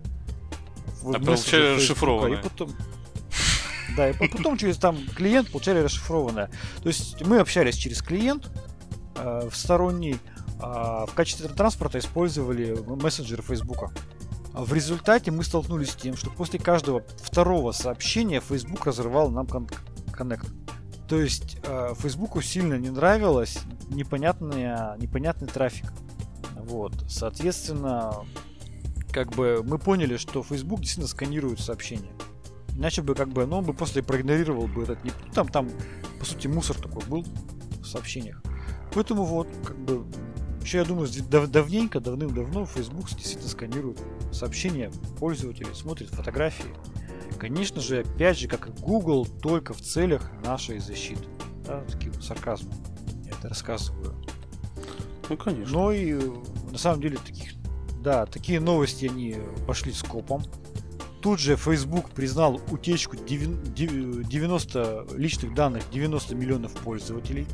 [1.03, 2.39] А мессенджер получали расшифрованное.
[2.39, 2.71] И потом,
[3.97, 6.49] да, и по- потом через там клиент получали расшифрованное.
[6.81, 8.49] То есть мы общались через клиент
[9.15, 10.17] э, в сторонний,
[10.59, 13.91] а в качестве транспорта использовали мессенджеры Фейсбука.
[14.53, 19.47] А В результате мы столкнулись с тем, что после каждого второго сообщения Facebook разрывал нам
[19.47, 19.69] кон-
[20.11, 20.47] коннект.
[21.07, 23.59] То есть э, Фейсбуку сильно не нравилось
[23.89, 25.91] непонятный, непонятный трафик.
[26.55, 26.93] Вот.
[27.09, 28.13] Соответственно,
[29.11, 32.11] как бы мы поняли, что Facebook действительно сканирует сообщения.
[32.75, 35.03] Иначе бы как бы, ну, он бы просто проигнорировал бы этот...
[35.03, 35.69] не- Там, там,
[36.19, 37.25] по сути, мусор такой был
[37.81, 38.41] в сообщениях.
[38.93, 40.05] Поэтому вот, как бы,
[40.61, 44.01] еще я думаю, дав- давненько, давным-давно Facebook действительно сканирует
[44.31, 46.73] сообщения пользователей, смотрит фотографии.
[47.37, 51.25] Конечно же, опять же, как и Google, только в целях нашей защиты.
[51.65, 52.73] Да, таким сарказмом
[53.25, 54.15] я это рассказываю.
[55.29, 55.73] Ну, конечно.
[55.73, 56.19] Но и э,
[56.71, 57.53] на самом деле таких,
[58.01, 59.37] да, такие новости они
[59.67, 60.43] пошли скопом.
[61.21, 67.45] Тут же Facebook признал утечку девян- дев- 90 личных данных 90 миллионов пользователей.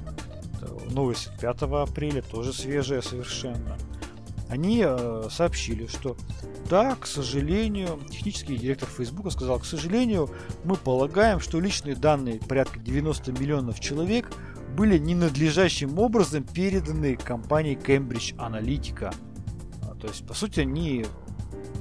[0.89, 3.77] Новость от 5 апреля, тоже свежая совершенно.
[4.49, 6.15] Они э, сообщили, что
[6.69, 10.29] да, к сожалению, технический директор Facebook сказал, к сожалению,
[10.63, 14.31] мы полагаем, что личные данные порядка 90 миллионов человек
[14.77, 19.13] были ненадлежащим образом переданы компании Cambridge Analytica.
[19.99, 21.05] То есть, по сути, они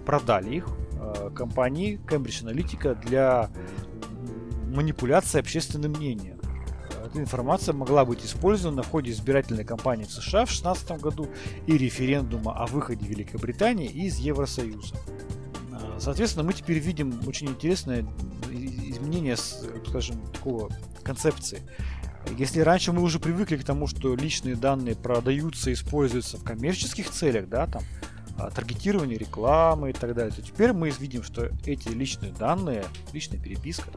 [0.05, 3.51] продали их э, компании Cambridge Analytica для
[4.67, 6.37] манипуляции общественным мнением.
[7.05, 11.29] Эта информация могла быть использована в ходе избирательной кампании в США в 2016 году
[11.67, 14.97] и референдума о выходе Великобритании из Евросоюза.
[15.73, 18.05] А, соответственно, мы теперь видим очень интересное
[18.51, 20.71] изменение, скажем, такого
[21.03, 21.63] концепции.
[22.37, 27.49] Если раньше мы уже привыкли к тому, что личные данные продаются используются в коммерческих целях,
[27.49, 27.83] да, там,
[28.39, 33.41] а, таргетирование рекламы и так далее, то теперь мы видим, что эти личные данные, личная
[33.41, 33.91] переписка,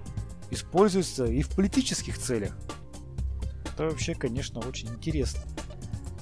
[0.51, 2.57] используются и в политических целях.
[3.73, 5.41] Это вообще, конечно, очень интересно.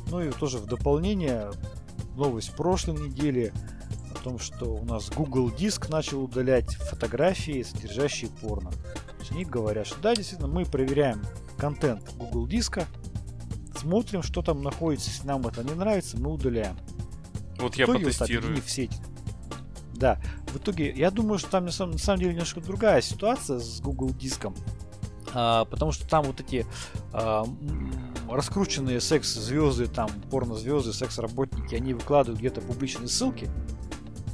[0.09, 1.51] Ну и тоже в дополнение
[2.15, 3.53] новость прошлой недели
[4.11, 8.71] о том, что у нас Google Диск начал удалять фотографии, содержащие порно.
[8.71, 11.21] То есть они говорят, что да, действительно, мы проверяем
[11.57, 12.85] контент Google Диска,
[13.75, 15.09] смотрим, что там находится.
[15.09, 16.77] Если нам это не нравится, мы удаляем.
[17.59, 18.55] Вот в я итоге, потестирую.
[18.55, 18.97] Вот, в сеть.
[19.93, 23.59] Да, в итоге, я думаю, что там на самом, на самом деле немножко другая ситуация
[23.59, 24.55] с Google Диском.
[25.33, 26.65] А, потому что там вот эти
[27.13, 27.45] а,
[28.29, 33.49] раскрученные секс-звезды, там порно-звезды, секс-работники, они выкладывают где-то публичные ссылки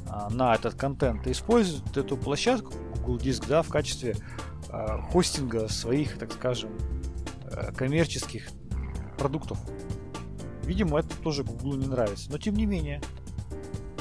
[0.06, 4.16] а, на этот контент и используют эту площадку Google Диск да, в качестве
[4.68, 6.70] а, хостинга своих, так скажем,
[7.76, 8.48] коммерческих
[9.18, 9.58] продуктов.
[10.64, 12.30] Видимо, это тоже Google не нравится.
[12.30, 13.00] Но тем не менее,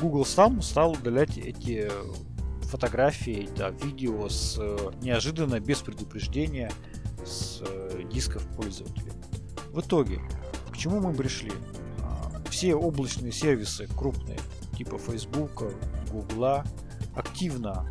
[0.02, 1.90] Google сам стал удалять эти
[2.64, 6.72] фотографии, да, видео с э, неожиданно, без предупреждения,
[7.26, 9.12] с э, дисков пользователей.
[9.72, 10.20] В итоге,
[10.72, 11.52] к чему мы пришли?
[12.00, 14.40] А, все облачные сервисы крупные,
[14.76, 15.72] типа Facebook,
[16.12, 16.64] Google,
[17.16, 17.88] активно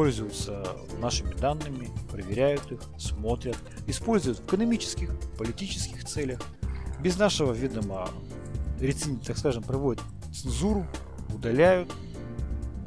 [0.00, 0.64] пользуются
[0.98, 6.40] нашими данными, проверяют их, смотрят, используют в экономических, политических целях.
[7.02, 8.08] Без нашего ведома,
[9.26, 10.86] так скажем, проводят цензуру,
[11.34, 11.92] удаляют.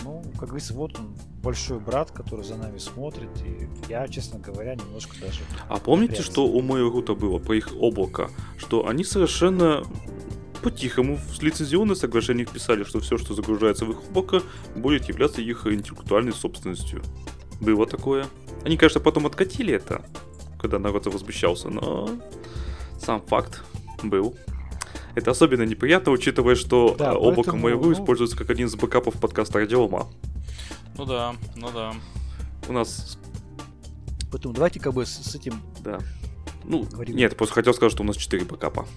[0.03, 4.73] Ну, как говорится, вот он, большой брат, который за нами смотрит, и я, честно говоря,
[4.73, 5.41] немножко даже...
[5.69, 6.31] А помните, напрягся.
[6.31, 8.31] что у Mail.ru было по их облако?
[8.57, 9.83] Что они совершенно
[10.63, 14.41] по-тихому в лицензионных соглашениях писали, что все, что загружается в их облако,
[14.75, 17.03] будет являться их интеллектуальной собственностью.
[17.59, 18.25] Было такое.
[18.63, 20.03] Они, конечно, потом откатили это,
[20.59, 22.09] когда народ возмущался, но
[22.97, 23.61] сам факт
[24.01, 24.35] был.
[25.15, 27.93] Это особенно неприятно, учитывая, что да, облако поэтому, моего ну...
[27.93, 30.07] используется как один из бэкапов подкаста Радиома.
[30.97, 31.93] Ну да, ну да.
[32.67, 33.19] У нас...
[34.31, 35.61] Поэтому давайте как бы с, с этим...
[35.81, 35.99] Да.
[36.63, 37.15] Ну, говорим.
[37.15, 38.87] нет, просто хотел сказать, что у нас 4 бэкапа.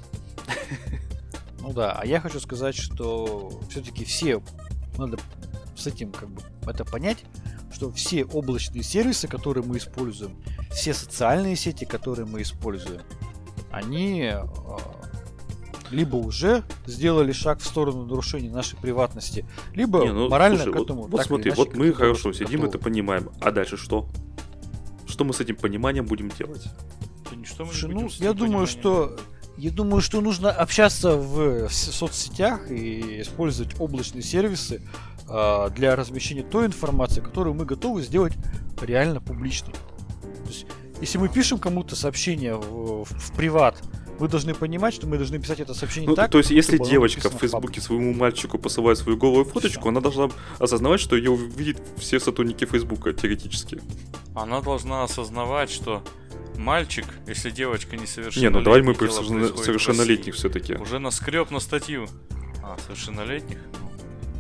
[1.66, 4.40] Ну да, а я хочу сказать, что все-таки все,
[4.98, 5.18] надо
[5.74, 7.24] с этим как бы это понять,
[7.72, 10.36] что все облачные сервисы, которые мы используем,
[10.70, 13.00] все социальные сети, которые мы используем,
[13.72, 14.46] они а,
[15.90, 19.44] либо уже сделали шаг в сторону нарушения нашей приватности,
[19.74, 21.02] либо не, ну, морально слушай, к этому.
[21.02, 22.68] Вот, вот смотри, вот мы хорошо сидим, готовы.
[22.68, 23.30] это понимаем.
[23.40, 24.08] А дальше что?
[25.08, 26.68] Что мы с этим пониманием будем делать?
[27.42, 29.16] Что мы Слушай, ну, я думаю, что
[29.56, 34.82] я думаю, что нужно общаться в соцсетях и использовать облачные сервисы
[35.28, 38.34] э, для размещения той информации, которую мы готовы сделать
[38.80, 39.72] реально публичной.
[39.72, 40.66] То есть,
[41.00, 43.82] если мы пишем кому-то сообщение в, в, в приват,
[44.18, 46.30] вы должны понимать, что мы должны писать это сообщение ну, так.
[46.30, 49.88] То есть, если девочка в Фейсбуке своему мальчику посылает свою голую фоточку, Все.
[49.88, 53.80] она должна осознавать, что ее увидят все сотрудники Фейсбука, теоретически.
[54.34, 56.02] Она должна осознавать, что
[56.56, 58.50] мальчик, если девочка не совершеннолетняя.
[58.50, 60.74] Не, ну давай мы про совершеннолетних все-таки.
[60.74, 62.08] Уже наскреб на статью.
[62.62, 63.58] А, совершеннолетних?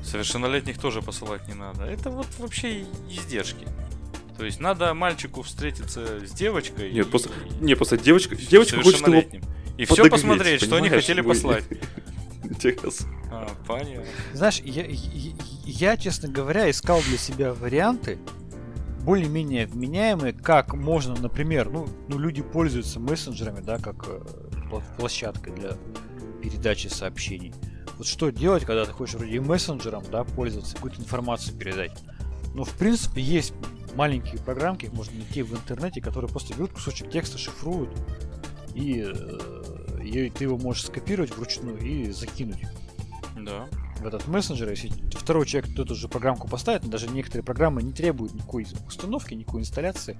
[0.04, 1.84] Совершеннолетних тоже посылать не надо.
[1.84, 3.66] Это вот вообще издержки.
[4.38, 6.92] То есть надо мальчику встретиться с девочкой.
[6.92, 9.22] Нет, и, просто, не, просто девочка, девочка хочет его
[9.78, 11.34] и все посмотреть, что они хотели вы...
[11.34, 11.64] послать.
[12.44, 13.08] Интересно.
[13.30, 14.04] А, понятно.
[14.32, 15.32] Знаешь, я, я,
[15.64, 18.18] я, честно говоря, искал для себя варианты
[19.06, 24.20] более-менее вменяемые, как можно, например, ну, ну люди пользуются мессенджерами, да, как э,
[24.98, 25.70] площадкой для
[26.42, 27.54] передачи сообщений.
[27.98, 31.96] Вот что делать, когда ты хочешь вроде мессенджером, да, пользоваться, какую-то информацию передать.
[32.52, 33.54] Ну, в принципе, есть
[33.94, 37.90] маленькие программки, можно найти в интернете, которые просто берут кусочек текста, шифруют,
[38.74, 42.64] и, э, и ты его можешь скопировать вручную и закинуть.
[43.38, 43.68] Да.
[44.00, 48.34] В этот мессенджер, если второй человек эту же программку поставит, даже некоторые программы не требуют
[48.34, 50.18] никакой установки, никакой инсталляции.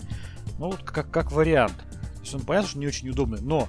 [0.59, 1.77] Ну, вот как, как вариант.
[2.17, 3.69] То есть он понятно, что не очень удобный, но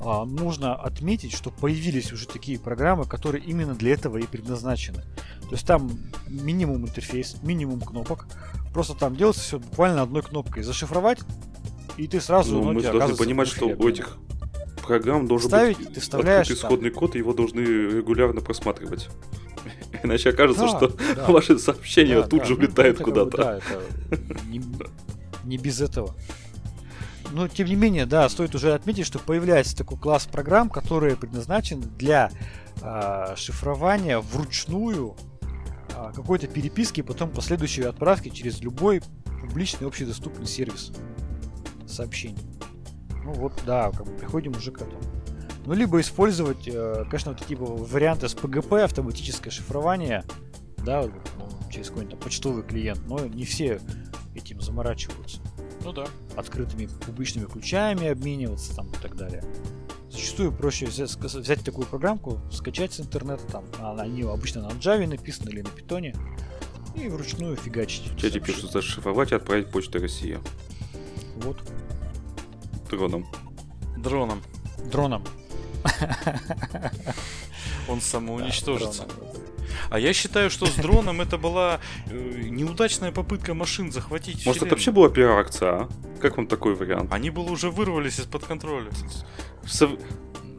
[0.00, 5.02] а, нужно отметить, что появились уже такие программы, которые именно для этого и предназначены.
[5.42, 5.90] То есть там
[6.28, 8.26] минимум интерфейс, минимум кнопок.
[8.72, 10.62] Просто там делается все буквально одной кнопкой.
[10.62, 11.18] Зашифровать,
[11.96, 12.62] и ты сразу...
[12.62, 14.18] Ну, мы должны понимать, что у этих
[14.86, 19.08] программ должен ставить, быть ты вставляешь открытый исходный код, и его должны регулярно просматривать.
[20.02, 21.26] Иначе окажется, Да, что да.
[21.26, 23.36] ваши сообщения Да, тут да, же ну, улетают это как бы, куда-то.
[23.36, 24.62] Да, это не,
[25.44, 26.14] не без этого.
[27.32, 31.82] Но тем не менее, да, стоит уже отметить, что появляется такой класс программ, которые предназначены
[31.98, 32.30] для
[32.80, 35.14] а, шифрования вручную
[35.94, 39.02] а, какой-то переписки и потом последующей отправки через любой
[39.40, 40.92] публичный общедоступный сервис
[41.86, 42.42] сообщений.
[43.24, 45.00] Ну вот, да, как бы приходим уже к этому.
[45.68, 50.24] Ну, либо использовать, э, конечно, вот типа варианты с PGP, автоматическое шифрование,
[50.78, 53.78] да, ну, через какой-нибудь там почтовый клиент, но не все
[54.34, 55.42] этим заморачиваются.
[55.84, 56.06] Ну да.
[56.36, 59.44] Открытыми публичными ключами обмениваться там и так далее.
[60.10, 63.66] Зачастую проще взять, взять такую программку, скачать с интернета, там,
[63.98, 66.16] они обычно на Java написаны или на Python,
[66.96, 68.10] и вручную фигачить.
[68.12, 70.38] В чате пишут зашифровать и отправить почтой России.
[71.36, 71.58] Вот.
[72.88, 73.26] Дроном.
[73.98, 74.42] Дроном.
[74.90, 75.24] Дроном.
[77.88, 79.06] Он самоуничтожится.
[79.90, 84.72] А я считаю, что с дроном это была э, неудачная попытка машин захватить Может, это
[84.72, 85.88] вообще была пиар-акция, а?
[86.20, 87.12] Как вам такой вариант?
[87.12, 88.90] Они было уже вырвались из-под контроля.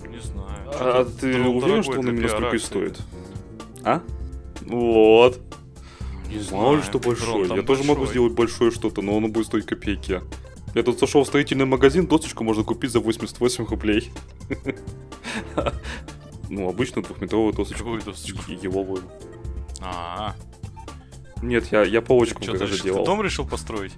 [0.08, 0.70] Не знаю.
[0.72, 3.00] А ты уверен, что он именно столько и стоит?
[3.84, 4.02] А?
[4.62, 5.40] Вот.
[6.28, 6.78] Не Мало знаю.
[6.78, 7.56] ли что большой.
[7.56, 10.22] Я тоже могу сделать большое что-то, но оно будет стоить копейки.
[10.76, 14.12] Я тут зашел в строительный магазин, досочку можно купить за 88 рублей.
[16.52, 17.78] Ну, обычную двухметровую досочку.
[17.84, 18.40] Какую досочку?
[18.52, 19.04] Еловую.
[19.82, 20.34] А,
[21.44, 22.84] Нет, я, я полочку что гараже решил?
[22.86, 23.06] Ты делал.
[23.06, 23.94] дом решил построить?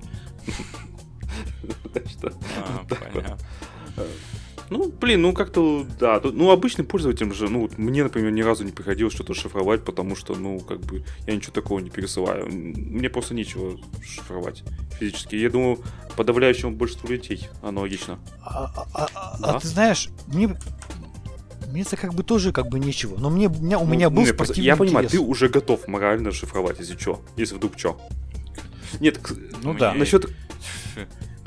[2.09, 3.37] Что- А, понятно.
[4.71, 6.21] Ну, блин, ну как-то, да.
[6.23, 10.15] Ну, обычным пользователям же, ну, вот мне, например, ни разу не приходилось что-то шифровать, потому
[10.15, 12.47] что, ну, как бы, я ничего такого не пересылаю.
[12.49, 14.63] Мне просто нечего шифровать
[14.97, 15.35] физически.
[15.35, 15.79] Я думаю,
[16.15, 18.17] подавляющему большинству людей аналогично.
[18.41, 19.55] А, а- а- а- Да.
[19.55, 20.57] а ты знаешь, мне
[21.71, 23.17] мне это как бы тоже как бы нечего.
[23.17, 25.21] Но мне, у меня, у Ну, меня был просто- спортивный Я понимаю, интерес.
[25.21, 27.21] ты уже готов морально шифровать, если что.
[27.37, 27.97] Если вдруг что.
[28.99, 29.19] Нет,
[29.63, 29.93] Ну да.
[29.93, 30.29] насчет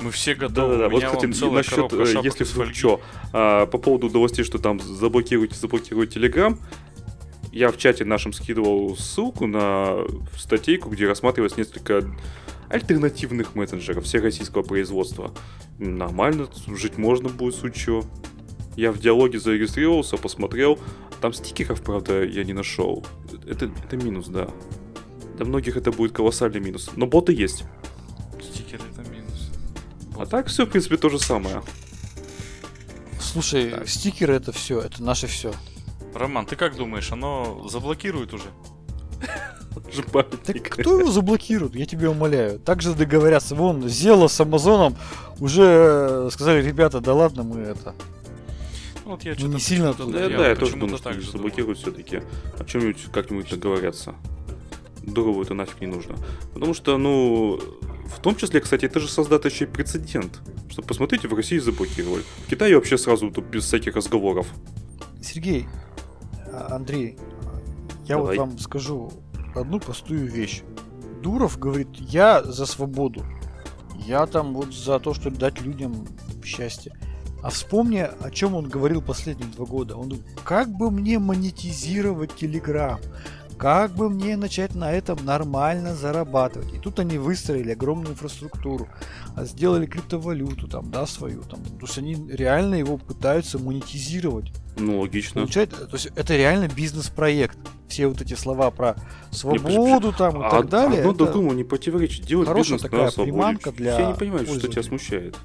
[0.01, 0.73] Мы все готовы.
[0.73, 4.79] Да-да-да, вот, кстати, насчет, э, если с вдруг что, а, по поводу новостей, что там
[4.79, 6.57] заблокируйте, заблокируйте Telegram,
[7.51, 9.99] я в чате нашем скидывал ссылку на
[10.37, 12.03] статейку, где рассматривалось несколько
[12.69, 15.33] альтернативных мессенджеров всероссийского производства.
[15.79, 18.03] Нормально, жить можно будет, суть чего.
[18.75, 20.79] Я в диалоге зарегистрировался, посмотрел.
[21.21, 23.05] Там стикеров, правда, я не нашел.
[23.47, 24.49] Это, это минус, да.
[25.37, 26.91] Для многих это будет колоссальный минус.
[26.95, 27.63] Но боты есть.
[28.41, 28.83] Стикеры.
[30.17, 31.61] А так все, в принципе, то же самое.
[33.19, 33.89] Слушай, Так.
[33.89, 35.53] стикеры это все, это наше все.
[36.13, 38.45] Роман, ты как думаешь, оно заблокирует уже?
[39.91, 42.59] Же Так кто его заблокирует, я тебя умоляю.
[42.59, 43.55] Так же договорятся.
[43.55, 44.95] Вон, Зела с Амазоном
[45.39, 47.93] уже э, сказали, ребята, да ладно, мы это.
[49.03, 50.11] Ну, вот я что-то не сильно тут.
[50.11, 52.23] Да, я да, я тоже думаю, что так заблокируют все-таки.
[52.57, 54.15] О чем-нибудь как-нибудь договорятся.
[55.03, 56.15] Дурову это нафиг не нужно.
[56.53, 57.59] Потому что, ну,
[58.05, 60.41] в том числе, кстати, это же еще и прецедент.
[60.69, 62.23] Что, посмотрите, в России заблокировали.
[62.45, 64.47] В Китае вообще сразу тут без всяких разговоров.
[65.21, 65.67] Сергей,
[66.51, 67.17] а, Андрей,
[68.05, 68.37] я Давай.
[68.37, 69.11] вот вам скажу
[69.55, 70.61] одну простую вещь.
[71.21, 73.23] Дуров говорит, я за свободу.
[74.05, 76.07] Я там вот за то, чтобы дать людям
[76.43, 76.93] счастье.
[77.41, 79.95] А вспомни, о чем он говорил последние два года.
[79.95, 82.99] Он говорит, как бы мне монетизировать Телеграм?
[83.57, 86.73] Как бы мне начать на этом нормально зарабатывать?
[86.73, 88.89] И тут они выстроили огромную инфраструктуру,
[89.35, 91.63] а сделали криптовалюту там, да, свою там.
[91.63, 94.51] То есть они реально его пытаются монетизировать.
[94.77, 95.41] Ну, логично.
[95.41, 97.57] Получать, то есть это реально бизнес-проект.
[97.87, 98.95] Все вот эти слова про
[99.31, 100.99] свободу там и А так далее.
[100.99, 102.25] Одно это- другому не противоречит.
[102.25, 103.31] Делать хорошая бизнес такая на свободе.
[103.31, 105.37] приманка для Я не понимаю, что тебя смущает.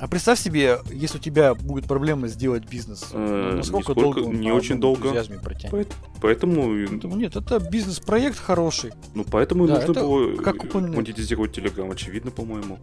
[0.00, 4.40] А представь себе, если у тебя будет проблема сделать бизнес, Э, ну, насколько долго он
[4.40, 5.10] не очень долго.
[5.42, 5.70] протянет.
[5.70, 5.92] Поэт-
[6.22, 8.92] Поэтому, и- Поэтому нет, это бизнес-проект хороший.
[9.14, 10.96] ну, поэтому Да, нужно было как э, упомянуть.
[10.96, 12.78] монетизировать Telegram, очевидно, по-моему.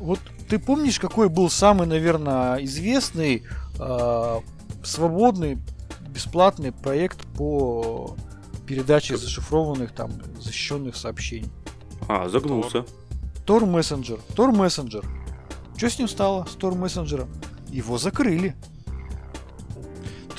[0.00, 3.42] Вот ты помнишь, какой был самый, наверное, известный
[3.78, 4.40] э,
[4.82, 5.58] свободный
[6.08, 8.16] бесплатный проект по
[8.66, 11.50] передаче зашифрованных там защищенных сообщений?
[12.08, 12.86] А, загнулся.
[13.46, 14.18] Tor Messenger.
[14.34, 15.04] Tor Messenger.
[15.76, 17.26] Что с ним стало, с Tor Messenger?
[17.68, 18.54] Его закрыли.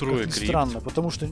[0.00, 0.46] Ни крипт.
[0.46, 1.28] странно, потому что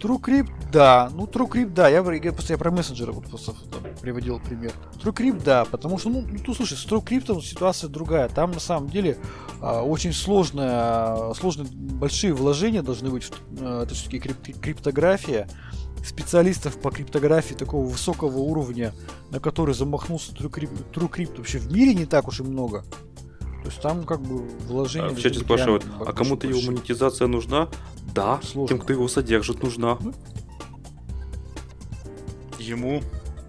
[0.00, 4.40] TrueCrypt, да, ну TrueCrypt, да, я, я просто я про мессенджеры вот просто там приводил
[4.40, 4.72] пример.
[5.00, 8.28] TrueCrypt, да, потому что, ну, ну тут, слушай, с TrueCrypt ситуация другая.
[8.28, 9.16] Там на самом деле
[9.60, 13.30] а, очень сложная, сложные большие вложения должны быть.
[13.60, 15.48] э, Это все-таки крип- криптография.
[16.04, 18.92] Специалистов по криптографии такого высокого уровня,
[19.30, 22.84] на который замахнулся TrueCrypt, TrueCrypt вообще в мире не так уж и много.
[23.62, 25.10] То есть там как бы вложение...
[25.10, 27.68] А в чате спрашивают, а кому-то его монетизация нужна?
[28.14, 28.76] Да, Сложно.
[28.76, 29.98] тем, кто его содержит, нужна.
[32.58, 33.02] Ему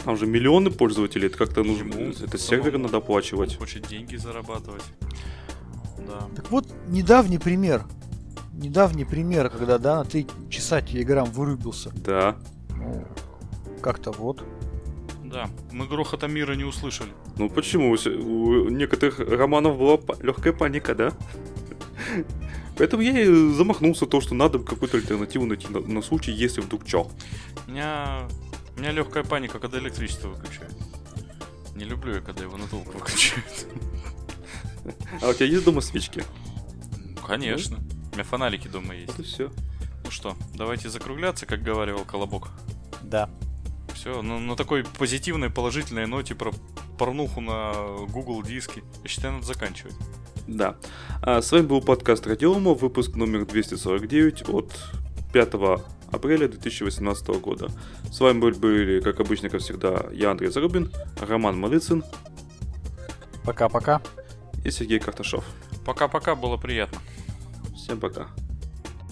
[0.06, 1.94] Там же миллионы пользователей, это как-то нужно.
[1.94, 3.58] Это серверы надо оплачивать.
[3.58, 4.84] хочет деньги зарабатывать.
[5.98, 6.28] Да.
[6.36, 7.86] Так вот, недавний пример.
[8.54, 11.92] Недавний пример, когда, да, на 3 часа Телеграм вырубился.
[11.96, 12.38] Да.
[12.76, 13.06] Ну,
[13.82, 14.44] как-то вот.
[15.34, 15.50] Да.
[15.72, 17.10] Мы грохота мира не услышали.
[17.38, 17.92] Ну почему?
[17.92, 21.12] У некоторых романов была легкая паника, да?
[22.78, 26.86] Поэтому я и замахнулся то, что надо какую-то альтернативу найти на, на случай, если вдруг
[26.86, 27.10] чё.
[27.68, 28.28] У меня,
[28.76, 30.74] у меня легкая паника, когда электричество выключают.
[31.76, 33.68] Не люблю я, когда его надолго выключают.
[35.22, 36.24] А у тебя есть дома свечки?
[36.98, 37.80] Ну, Конечно.
[38.12, 39.18] У меня фонарики дома есть.
[39.18, 39.52] Вот и все.
[40.04, 42.50] Ну что, давайте закругляться, как говаривал Колобок.
[43.02, 43.30] Да.
[43.94, 46.52] Все, ну, на такой позитивной, положительной ноте про
[46.98, 47.74] порнуху на
[48.10, 48.84] Google диске.
[49.04, 49.96] Я считаю, надо заканчивать.
[50.48, 50.76] Да.
[51.22, 54.72] А с вами был подкаст Радиома, выпуск номер 249 от
[55.32, 55.54] 5
[56.12, 57.70] апреля 2018 года.
[58.12, 62.04] С вами были- были, как обычно, как всегда, я, Андрей Зарубин, Роман Малыцын
[63.46, 64.02] Пока-пока.
[64.66, 65.46] и Сергей Карташов.
[65.86, 67.00] Пока-пока, было приятно.
[67.76, 68.28] Всем пока.